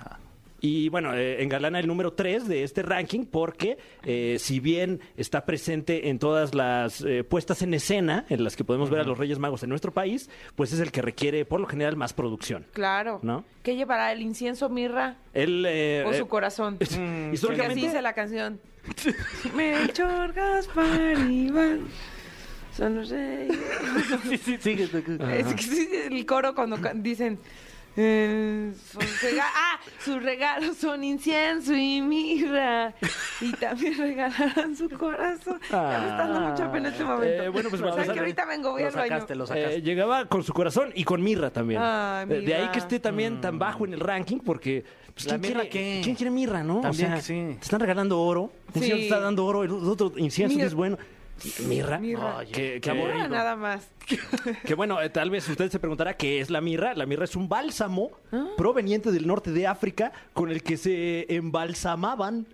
[0.65, 5.45] Y bueno, eh, engalana el número 3 de este ranking porque eh, si bien está
[5.45, 9.17] presente en todas las eh, puestas en escena en las que podemos ver a los
[9.17, 12.65] Reyes Magos en nuestro país, pues es el que requiere por lo general más producción.
[12.71, 13.19] Claro.
[13.23, 13.43] ¿No?
[13.61, 14.13] ¿Qué llevará?
[14.13, 16.77] ¿El incienso, mirra Él, eh, o eh, su corazón?
[16.79, 18.61] Porque así históricamente, dice la canción.
[19.57, 21.87] Melchor, Gaspar, Iván.
[22.71, 23.59] Son los reyes.
[24.29, 24.83] sí, sí, sigue.
[24.83, 27.37] Es que sí, el coro cuando dicen.
[27.95, 29.03] Eh, sus
[29.39, 32.93] ah, sus regalos son incienso y mirra.
[33.41, 35.59] Y también regalarán su corazón.
[35.69, 37.43] Ya me está dando mucha pena este momento.
[37.43, 39.09] Eh, bueno, pues o sea, que ahorita vengo, voy Lo al baño.
[39.09, 39.75] sacaste, lo sacaste.
[39.75, 41.81] Eh, llegaba con su corazón y con mirra también.
[41.83, 42.71] Ay, Eh, De ahí mirra.
[42.71, 44.83] que esté también tan bajo en el ranking, porque.
[45.13, 46.01] pues, ¿La ¿quién, mirra quiere, qué?
[46.03, 46.81] ¿Quién quiere mirra, no?
[46.81, 47.55] También o sea, que sí.
[47.59, 48.41] Te están regalando oro.
[48.43, 48.79] Un Sí.
[48.81, 50.97] señor te está dando oro, el otro incienso es bueno.
[51.67, 51.99] Mirra.
[51.99, 52.39] Mirra.
[52.39, 53.29] Ay, qué, qué Mirra aburrido.
[53.29, 53.87] nada más.
[54.65, 56.93] Que bueno, eh, tal vez usted se preguntará qué es la mirra.
[56.93, 58.47] La mirra es un bálsamo Ah.
[58.57, 62.45] proveniente del norte de África con el que se embalsamaban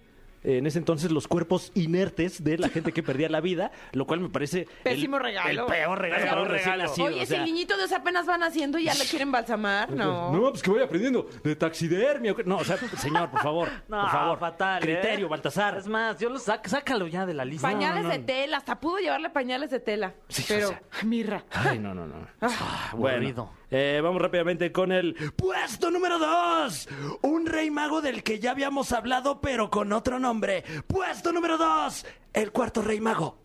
[0.43, 4.21] en ese entonces los cuerpos inertes de la gente que perdía la vida, lo cual
[4.21, 5.63] me parece el- Pésimo regalo.
[5.63, 6.89] el peor regalo Peor para un recién regalo.
[6.89, 7.07] nacido.
[7.07, 9.89] Oye, o sea, si el niñito de apenas van haciendo y ya le quieren balsamar,
[9.91, 10.31] no.
[10.31, 12.35] No, pues que voy aprendiendo de taxidermia.
[12.45, 14.39] No, o sea, señor, por favor, No, por favor.
[14.39, 14.81] fatal.
[14.81, 15.29] Criterio, ¿eh?
[15.29, 15.77] Baltasar.
[15.77, 17.67] Es más, yo lo sac- sácalo ya de la lista.
[17.67, 18.13] Pañales no, no.
[18.15, 20.13] de tela, hasta pudo llevarle pañales de tela.
[20.27, 20.81] Sí, pero, o sea.
[21.03, 21.43] mirra.
[21.51, 22.15] Ay, no, no, no.
[22.41, 22.97] aburrido.
[22.97, 26.89] Bueno, eh, vamos rápidamente con el puesto número 2.
[27.23, 30.63] Un rey mago del que ya habíamos hablado, pero con otro nombre.
[30.87, 32.05] Puesto número 2.
[32.33, 33.39] El cuarto rey mago.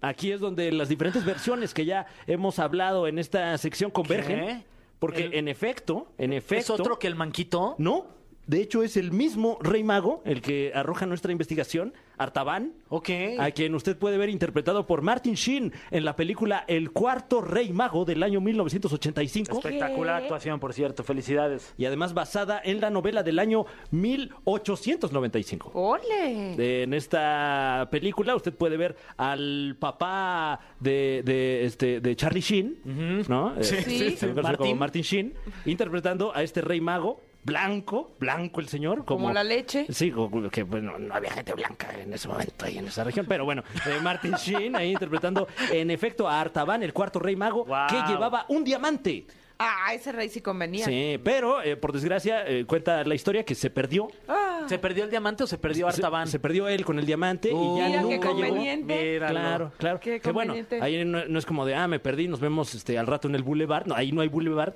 [0.00, 4.38] Aquí es donde las diferentes versiones que ya hemos hablado en esta sección convergen.
[4.38, 4.64] ¿Qué?
[5.00, 6.74] Porque El- en efecto, en efecto.
[6.74, 7.74] ¿Es otro que el manquito?
[7.78, 8.06] No.
[8.48, 13.10] De hecho, es el mismo Rey Mago el que arroja nuestra investigación, Artaban, Ok.
[13.38, 17.72] a quien usted puede ver interpretado por Martin Sheen en la película El Cuarto Rey
[17.72, 19.58] Mago del año 1985.
[19.58, 20.24] Espectacular ¿Qué?
[20.24, 21.04] actuación, por cierto.
[21.04, 21.72] Felicidades.
[21.78, 25.70] Y además basada en la novela del año 1895.
[25.74, 26.56] ¡Ole!
[26.56, 32.78] De- En esta película usted puede ver al papá de, de, este, de Charlie Sheen,
[33.28, 33.54] ¿no?
[33.62, 33.76] Sí.
[33.76, 34.16] Sí.
[34.16, 34.78] conoce como Martin.
[34.78, 35.34] Martin Sheen,
[35.66, 39.04] interpretando a este rey mago blanco, blanco el señor.
[39.04, 39.86] Como, Como la leche.
[39.90, 43.26] Sí, como que bueno, no había gente blanca en ese momento ahí en esa región,
[43.28, 47.64] pero bueno, eh, Martin Sheen ahí interpretando en efecto a Artaban, el cuarto rey mago,
[47.64, 47.86] Wow.
[47.88, 49.26] que llevaba un diamante.
[49.60, 50.84] Ah, ese rey sí convenía.
[50.84, 54.08] Sí, pero eh, por desgracia eh, cuenta la historia que se perdió.
[54.28, 56.26] Ah, ¿Se perdió el diamante o se perdió Artaban?
[56.26, 58.30] Se, se perdió él con el diamante y ya Mira qué nunca llegó.
[58.48, 59.02] conveniente.
[59.14, 59.32] Míralo.
[59.40, 59.98] Claro, claro.
[60.00, 62.98] Qué que bueno, ahí no, no es como de, ah, me perdí, nos vemos este,
[62.98, 63.86] al rato en el boulevard.
[63.86, 64.74] No, ahí no hay boulevard.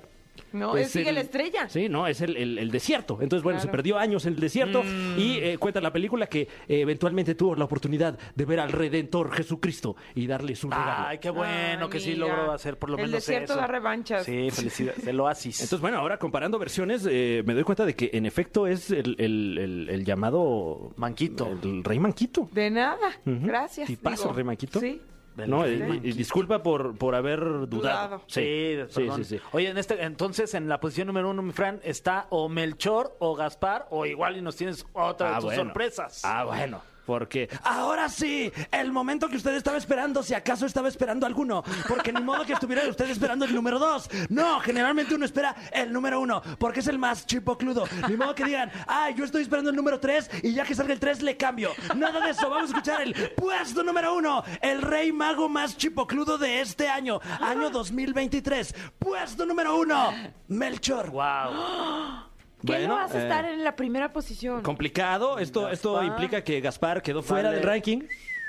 [0.51, 1.69] No, Es él sigue el- la estrella.
[1.69, 3.19] Sí, no, es el, el- el desierto.
[3.21, 3.69] Entonces, bueno, Claro.
[3.69, 4.83] se perdió años en el desierto
[5.17, 6.47] y eh, cuenta la película que eh,
[6.81, 11.07] eventualmente tuvo la oportunidad de ver al Redentor Jesucristo y darle su regalo.
[11.07, 13.61] Ay, qué bueno Ay, que sí logró hacer por lo El menos desierto eso.
[13.61, 14.25] da revanchas.
[14.25, 15.05] Sí, felicidades.
[15.07, 15.55] El oasis.
[15.61, 19.15] Entonces, bueno, ahora comparando versiones, eh, me doy cuenta de que en efecto es el,
[19.19, 20.93] el- el- el llamado...
[20.97, 21.57] Manquito.
[21.63, 22.49] El rey Manquito.
[22.51, 22.97] De nada.
[23.25, 23.89] Gracias.
[23.89, 24.35] ¿Y pasa, digo.
[24.35, 24.79] rey Manquito?
[24.79, 25.01] Sí.
[25.35, 27.67] No, y- y, disculpa por, por haber dudado.
[27.67, 28.21] Dudado.
[28.27, 29.39] Sí, sí, sí, sí.
[29.51, 33.35] Oye, en este, entonces en la posición número uno, mi Fran, está o Melchor o
[33.35, 35.63] Gaspar, o igual y nos tienes otra de Ah, tus bueno.
[35.63, 36.21] sorpresas.
[36.23, 36.81] Ah, bueno.
[37.05, 42.13] Porque ahora sí, el momento que usted estaba esperando, si acaso estaba esperando alguno, porque
[42.13, 44.09] ni modo que estuviera usted esperando el número dos.
[44.29, 47.85] No, generalmente uno espera el número uno, porque es el más chipocludo.
[48.07, 50.93] Ni modo que digan, ay, yo estoy esperando el número tres y ya que salga
[50.93, 51.71] el tres le cambio.
[51.95, 56.37] Nada de eso, vamos a escuchar el puesto número uno, el rey mago más chipocludo
[56.37, 58.75] de este año, año 2023.
[58.99, 60.13] Puesto número uno,
[60.47, 61.09] Melchor.
[61.11, 62.32] Wow.
[62.65, 64.61] ¿Qué Bueno, lo hace eh, estar en la primera posición?
[64.61, 65.37] Complicado.
[65.39, 67.57] Esto, esto implica que Gaspar quedó fuera Vale.
[67.57, 68.01] del ranking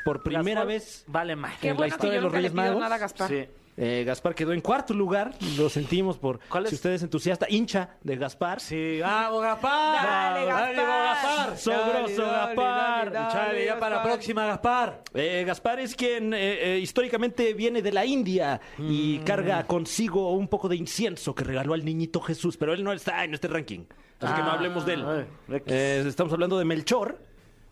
[0.05, 1.05] por primera Gaspar vez.
[1.09, 1.59] Vale más.
[1.59, 2.81] Qué en la bueno que historia yo de los nunca le Reyes pido Magos.
[2.81, 3.29] nada a Gaspar.
[3.29, 3.47] Sí.
[3.77, 5.33] Eh, Gaspar quedó en cuarto lugar.
[5.57, 6.73] Lo sentimos por ¿Cuál si es?
[6.75, 8.61] usted es entusiasta, hincha de Gaspar.
[8.61, 10.07] Sí, vamos Gaspar.
[10.07, 10.75] Dale, Gaspar.
[10.77, 11.59] Gaspar.
[11.59, 13.13] Sogroso Dale, dale, Gaspar.
[13.13, 15.03] dale, Chale, ya para la próxima, Gaspar.
[15.15, 19.25] Eh, Gaspar es quien eh, eh, históricamente viene de la India y Mm.
[19.25, 23.25] carga consigo un poco de incienso que regaló al niñito Jesús, pero él no está
[23.25, 23.87] en este ranking.
[24.21, 25.05] Así que no Ah, hablemos de él.
[25.49, 25.63] ay.
[25.67, 27.19] Eh, estamos hablando de Melchor.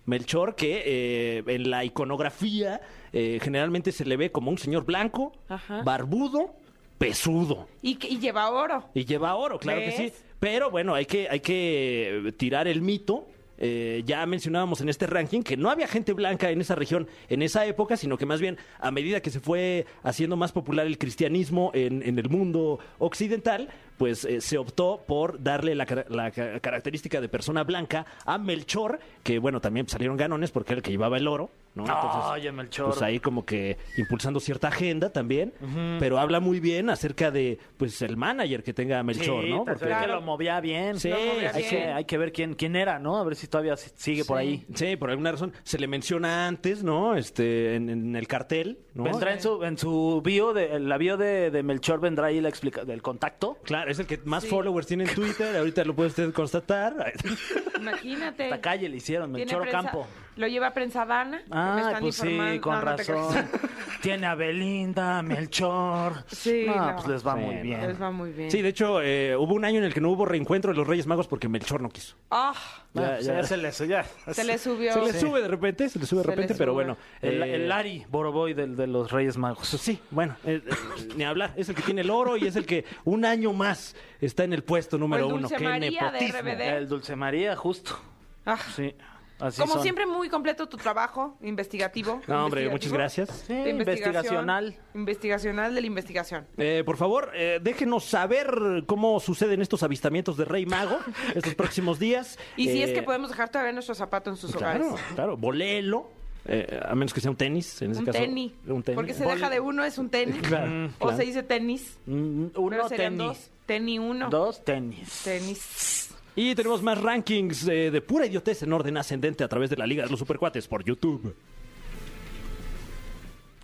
[0.04, 2.80] Melchor, que eh, en la iconografía
[3.12, 5.82] eh, generalmente se le ve como un señor blanco, Ajá.
[5.82, 6.54] barbudo,
[6.98, 7.68] pesudo.
[7.82, 8.84] Y, que- y lleva oro.
[8.94, 10.12] Y lleva oro, claro que sí.
[10.40, 13.26] Pero bueno, hay que, hay que tirar el mito.
[13.64, 17.42] Eh, ya mencionábamos en este ranking que no había gente blanca en esa región en
[17.42, 20.98] esa época, sino que más bien a medida que se fue haciendo más popular el
[20.98, 27.20] cristianismo en, el mundo occidental, pues eh, se optó por darle la, la ca- característica
[27.20, 31.16] de persona blanca a Melchor, que bueno, también salieron ganones porque era el que llevaba
[31.18, 31.84] el oro, ¿no?
[32.32, 32.90] Oye, Melchor.
[32.90, 35.52] Pues ahí como que impulsando cierta agenda también,
[35.98, 39.64] pero habla muy bien acerca de pues el manager que tenga Melchor, sí, ¿no?
[39.64, 40.98] Porque- que lo movía bien.
[41.00, 41.70] Sí, movía hay, bien.
[41.70, 43.16] que, hay que ver quién, quién era, ¿no?
[43.18, 44.66] A ver si todavía si- sigue por ahí.
[44.74, 47.16] Sí, por alguna razón se le menciona antes, ¿no?
[47.16, 49.04] Este, en, en el cartel, ¿no?
[49.04, 52.40] Vendrá en su, en su bio, de, en la bio de, de Melchor vendrá ahí
[52.40, 53.56] la explica del contacto.
[53.64, 57.12] Claro, es el que más followers tiene en Twitter, ahorita lo puede usted constatar.
[57.80, 58.48] Imagínate.
[58.50, 60.06] La calle le hicieron, Melchor Campo.
[60.36, 61.38] Lo lleva a prensa Dana.
[61.42, 63.48] que me Ah, están pues sí, con No, razón.
[64.02, 66.24] Tiene a Belinda, Melchor.
[66.26, 66.96] Sí, no, no.
[66.96, 67.80] pues les va muy bien.
[67.86, 68.50] Les va muy bien.
[68.50, 70.86] Sí, de hecho, eh, hubo un año en el que no hubo reencuentro de los
[70.86, 72.16] Reyes Magos porque Melchor no quiso.
[72.30, 72.54] Ah,
[72.94, 73.42] Ya, Ya, ya, ya.
[73.44, 74.04] se le ya.
[74.32, 74.92] se le subió.
[74.94, 76.96] Se le sube de repente, se le sube de repente, pero bueno.
[77.20, 79.68] El, eh, el Lari Boroboy del, de los Reyes Magos.
[79.70, 80.74] Pues sí, bueno, eh, eh,
[81.16, 81.52] ni hablar.
[81.56, 84.52] Es el que tiene el oro y es el que un año más está en
[84.54, 85.40] el puesto número el uno.
[85.42, 86.40] Dulce ¡Qué María de nepotismo!
[86.40, 86.60] RBD.
[86.78, 87.98] El Dulce María, justo.
[88.44, 88.94] Ah, Sí.
[89.42, 89.82] Así Como son.
[89.82, 92.20] siempre, muy completo tu trabajo investigativo.
[92.28, 93.44] No, hombre, investigativo, muchas gracias.
[93.46, 94.76] Sí, de investigación, investigacional.
[94.94, 96.46] Investigacional de la investigación.
[96.56, 100.98] Eh, por favor, eh, déjenos saber cómo suceden estos avistamientos de Rey Mago
[101.34, 102.38] estos próximos días.
[102.56, 105.04] Y si es Eh, que podemos dejar todavía nuestro zapato en sus Claro, hogares.
[105.14, 106.08] claro, volelo.
[106.44, 108.18] eh, a menos que sea un tenis, en ese Un caso.
[108.18, 108.52] tenis.
[108.66, 108.96] Un tenis.
[108.96, 110.36] Porque se deja de uno, es un tenis.
[110.42, 111.16] Claro, O claro.
[111.16, 111.98] se dice tenis.
[112.06, 113.18] Mm, Pero Uno tenis.
[113.18, 113.50] dos.
[113.66, 114.28] Tenis uno.
[114.28, 115.20] Dos tenis.
[115.24, 116.11] Tenis.
[116.34, 119.86] Y tenemos más rankings eh, de pura idiotez en orden ascendente a través de la
[119.86, 121.34] Liga de los Supercuates por YouTube.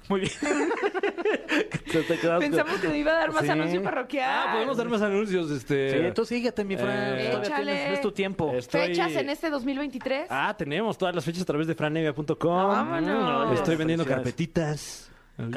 [0.09, 0.33] Muy bien.
[1.93, 3.49] Te- te quedas- Pensamos que me iba a dar más Sí.
[3.51, 4.31] anuncio parroquial.
[4.49, 5.51] Ah, podemos dar más anuncios.
[5.51, 6.07] Este...
[6.09, 7.19] Sí, tú síguete, mi Fran.
[7.19, 7.73] Eh, Todavía Échale.
[7.73, 8.53] tienes- es tu tiempo.
[8.55, 10.27] Estoy- Fechas en este 2023.
[10.31, 12.37] Ah, tenemos todas las fechas a través de franevia.com.
[12.69, 13.55] Vámonos.
[13.55, 14.25] Estoy vendiendo Felicidades.
[14.25, 15.11] carpetitas.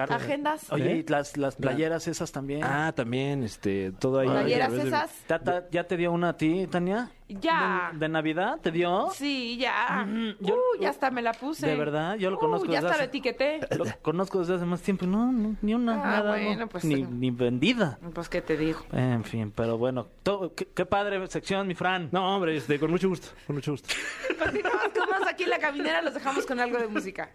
[0.10, 0.72] Agendas.
[0.72, 1.04] Oye, ¿Eh?
[1.06, 2.64] y las, las playeras esas también.
[2.64, 4.30] Ah, también, este, todo ahí.
[4.30, 5.12] Playeras esas.
[5.28, 7.10] ¿Ya, ta- ya te dio una a ti, Tania?
[7.28, 7.90] Ya.
[7.94, 9.10] ¿De, de Navidad te dio?
[9.14, 10.06] Sí, ya.
[10.40, 11.66] yo- uh, ya hasta me la puse.
[11.66, 12.16] ¿De verdad?
[12.18, 13.60] Yo lo Uh, conozco Ya desde hasta lo hace- etiqueté.
[13.78, 16.32] Lo conozco desde hace más tiempo no, no, ni una, Ah, nada.
[16.32, 16.68] bueno, no.
[16.70, 17.08] pues, ni, eh.
[17.10, 17.98] ni vendida.
[18.14, 18.82] Pues, ¿qué te digo?
[18.92, 20.08] En fin, pero bueno.
[20.24, 22.10] To- qué, qué padre sección, mi Fran.
[22.12, 23.90] No, hombre, este, con mucho gusto, con mucho gusto.
[24.38, 27.30] Continuamos con más aquí en la caminera, los dejamos con algo de música.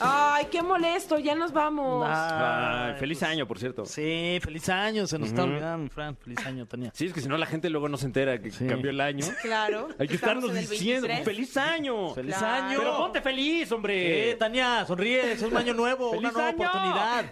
[0.00, 2.06] Ay, qué molesto, ya nos vamos.
[2.10, 3.84] Ay, feliz año, por cierto.
[3.84, 5.06] Sí, feliz año.
[5.06, 6.16] Se nos está olvidando, Fran.
[6.16, 6.90] Feliz año, Tania.
[6.94, 8.66] Sí, es que si no la gente luego no se entera que Sí.
[8.66, 9.26] cambió el año.
[9.42, 9.88] Claro.
[9.98, 11.24] Hay que estamos estarnos en el diciendo, 23.
[11.36, 12.14] ¡feliz año!
[12.14, 12.64] ¡Feliz Claro.
[12.66, 12.78] año!
[12.78, 14.30] Pero ponte feliz, hombre.
[14.30, 15.32] Eh, Tania, sonríe.
[15.32, 16.68] Es un año nuevo, una ¡Feliz nueva año!
[16.68, 17.24] oportunidad.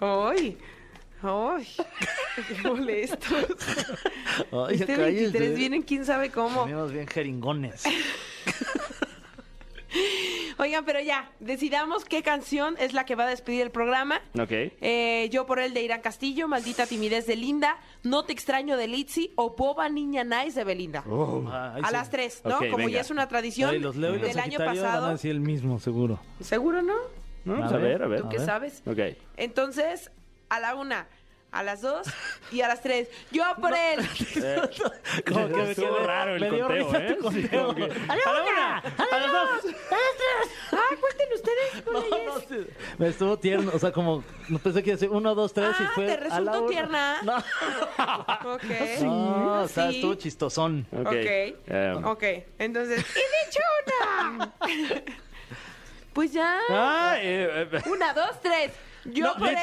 [0.00, 0.58] Ay,
[1.22, 1.66] ay,
[2.48, 3.32] qué molestos.
[4.52, 4.98] Ay, Este cállese.
[4.98, 6.64] 23 vienen quién sabe cómo.
[6.64, 7.84] Venimos bien jeringones.
[10.58, 14.20] Oigan, pero ya, decidamos qué canción es la que va a despedir el programa.
[14.38, 14.50] Ok.
[14.50, 18.88] Eh, yo por el de Irán Castillo, Maldita Timidez de Linda, No Te Extraño de
[18.88, 21.04] Litzy o Boba Niña Nice de Belinda.
[21.06, 21.92] Ah, ahí a sí.
[21.92, 22.58] las tres, ¿no?
[22.58, 22.90] Como venga.
[22.90, 25.12] ya es una tradición Ay, los leo y los del año Sagitario van a pasado.
[25.12, 26.20] decir el mismo, seguro.
[26.40, 26.94] ¿Seguro no?
[27.44, 28.20] No, A pues a ver, a ver.
[28.22, 28.46] ¿Tú qué ver.
[28.46, 28.82] sabes?
[28.86, 28.98] Ok.
[29.36, 30.10] Entonces,
[30.48, 31.08] a la una,
[31.52, 32.06] a las dos
[32.50, 33.08] y a las tres.
[33.30, 34.00] Yo por él.
[35.28, 37.14] Como que me Estuvo quedé- raro el me dio conteo, risa ¿eh?
[37.20, 37.66] tu Sí, conteo.
[37.66, 38.82] como que- A la una, a
[39.18, 40.58] las dos, a las tres.
[40.72, 41.52] Ah, cuenten ustedes.
[41.92, 42.26] No, güeyes.
[42.26, 42.66] no, sí.
[42.98, 45.74] Me estuvo tierno, o sea, como no pensé que iba a decir uno, dos, tres
[45.78, 46.68] y Ah, fue ¿te a la resultó una.
[46.70, 47.22] tierna?
[47.22, 47.36] No,
[48.54, 48.64] Ok.
[49.02, 49.96] no o sea, Sí.
[49.96, 50.86] estuvo chistosón.
[50.92, 51.06] Ok.
[51.06, 51.14] Ok.
[51.66, 52.22] Em, Ok.
[52.58, 54.52] Entonces, ¡y dicho una!
[56.12, 56.58] pues ya.
[56.70, 58.72] Ah, eh, eh, Una, dos, tres.
[59.04, 59.56] Yo No, por él.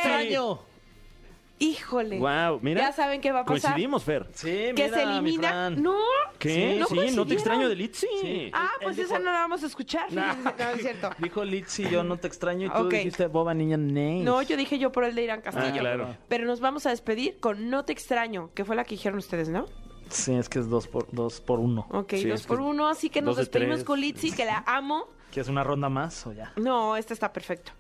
[1.62, 2.20] Híjole.
[2.20, 2.82] Wow, mira.
[2.82, 3.62] Ya saben qué va a pasar.
[3.74, 4.28] Coincidimos, Fer.
[4.34, 5.50] Sí, Que mira, se mi elimina.
[5.50, 5.84] Fran.
[5.84, 5.98] No.
[6.40, 6.50] ¿Qué?
[6.50, 8.08] Sí, Sí, no no te extraño de Litzy.
[8.22, 8.50] Sí.
[8.54, 10.10] Ah, pues dijo- esa no la vamos a escuchar.
[10.10, 10.40] fíjense.
[10.60, 11.10] No, es cierto.
[11.20, 14.24] Dijo Litzy, yo no te extraño y tú dijiste boba niña Nace.
[14.24, 15.68] No, yo dije yo por el de Irán Castillo.
[15.76, 16.16] Ah, claro.
[16.30, 19.50] Pero nos vamos a despedir con No te extraño, que fue la que dijeron ustedes,
[19.50, 19.66] ¿no?
[20.10, 21.88] Sí, es que es dos por, dos por uno.
[21.92, 23.84] Ok, Sí, dos por que uno, así que nos de despedimos tres.
[23.86, 25.08] con Litzy, que la amo.
[25.32, 26.52] ¿Quieres una ronda más o ya?
[26.56, 27.74] No, esta está perfecto.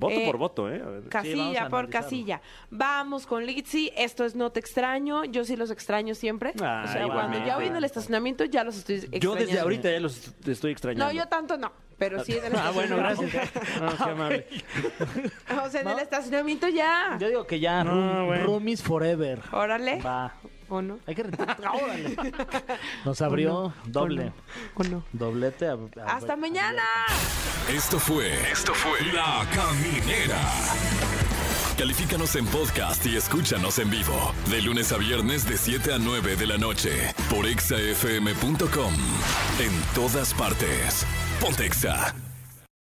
[0.00, 0.82] Voto Eh, por voto, ¿eh?
[0.84, 1.02] A ver.
[1.08, 2.40] Casilla por casilla.
[2.70, 3.92] Vamos con Litzy.
[3.96, 5.24] Esto es No Te Extraño.
[5.26, 6.52] Yo sí los extraño siempre.
[6.62, 9.20] Ah, o sea, cuando ya voy en el estacionamiento ya los estoy extrañando.
[9.20, 11.04] Yo desde ahorita ya los estoy extrañando.
[11.06, 11.70] No, yo tanto no.
[11.98, 13.38] Pero sí en el Ah, bueno, estacionamiento.
[13.52, 13.80] gracias.
[13.98, 14.46] No, qué amable.
[15.64, 17.16] O sea, en el estacionamiento ya.
[17.20, 18.44] Yo digo que ya, No, room- bueno.
[18.46, 19.40] roomies forever.
[19.52, 20.00] Órale.
[20.00, 20.32] Va.
[20.70, 20.98] ¿O no?
[21.06, 21.58] Hay que rentar.
[21.82, 22.16] Órale.
[23.04, 24.32] Nos abrió doble.
[24.74, 25.04] ¿O no?
[25.12, 25.66] Doblete.
[25.66, 26.82] a- a- ¡Hasta mañana!
[27.68, 28.32] Esto fue.
[28.50, 29.00] Esto fue.
[29.12, 30.40] La Caminera.
[31.76, 34.32] Califícanos en podcast y escúchanos en vivo.
[34.50, 37.14] De lunes a viernes, de 7 a 9 de la noche.
[37.30, 38.94] Por exafm.com.
[39.58, 41.06] En todas partes.
[41.40, 42.14] Pontexa.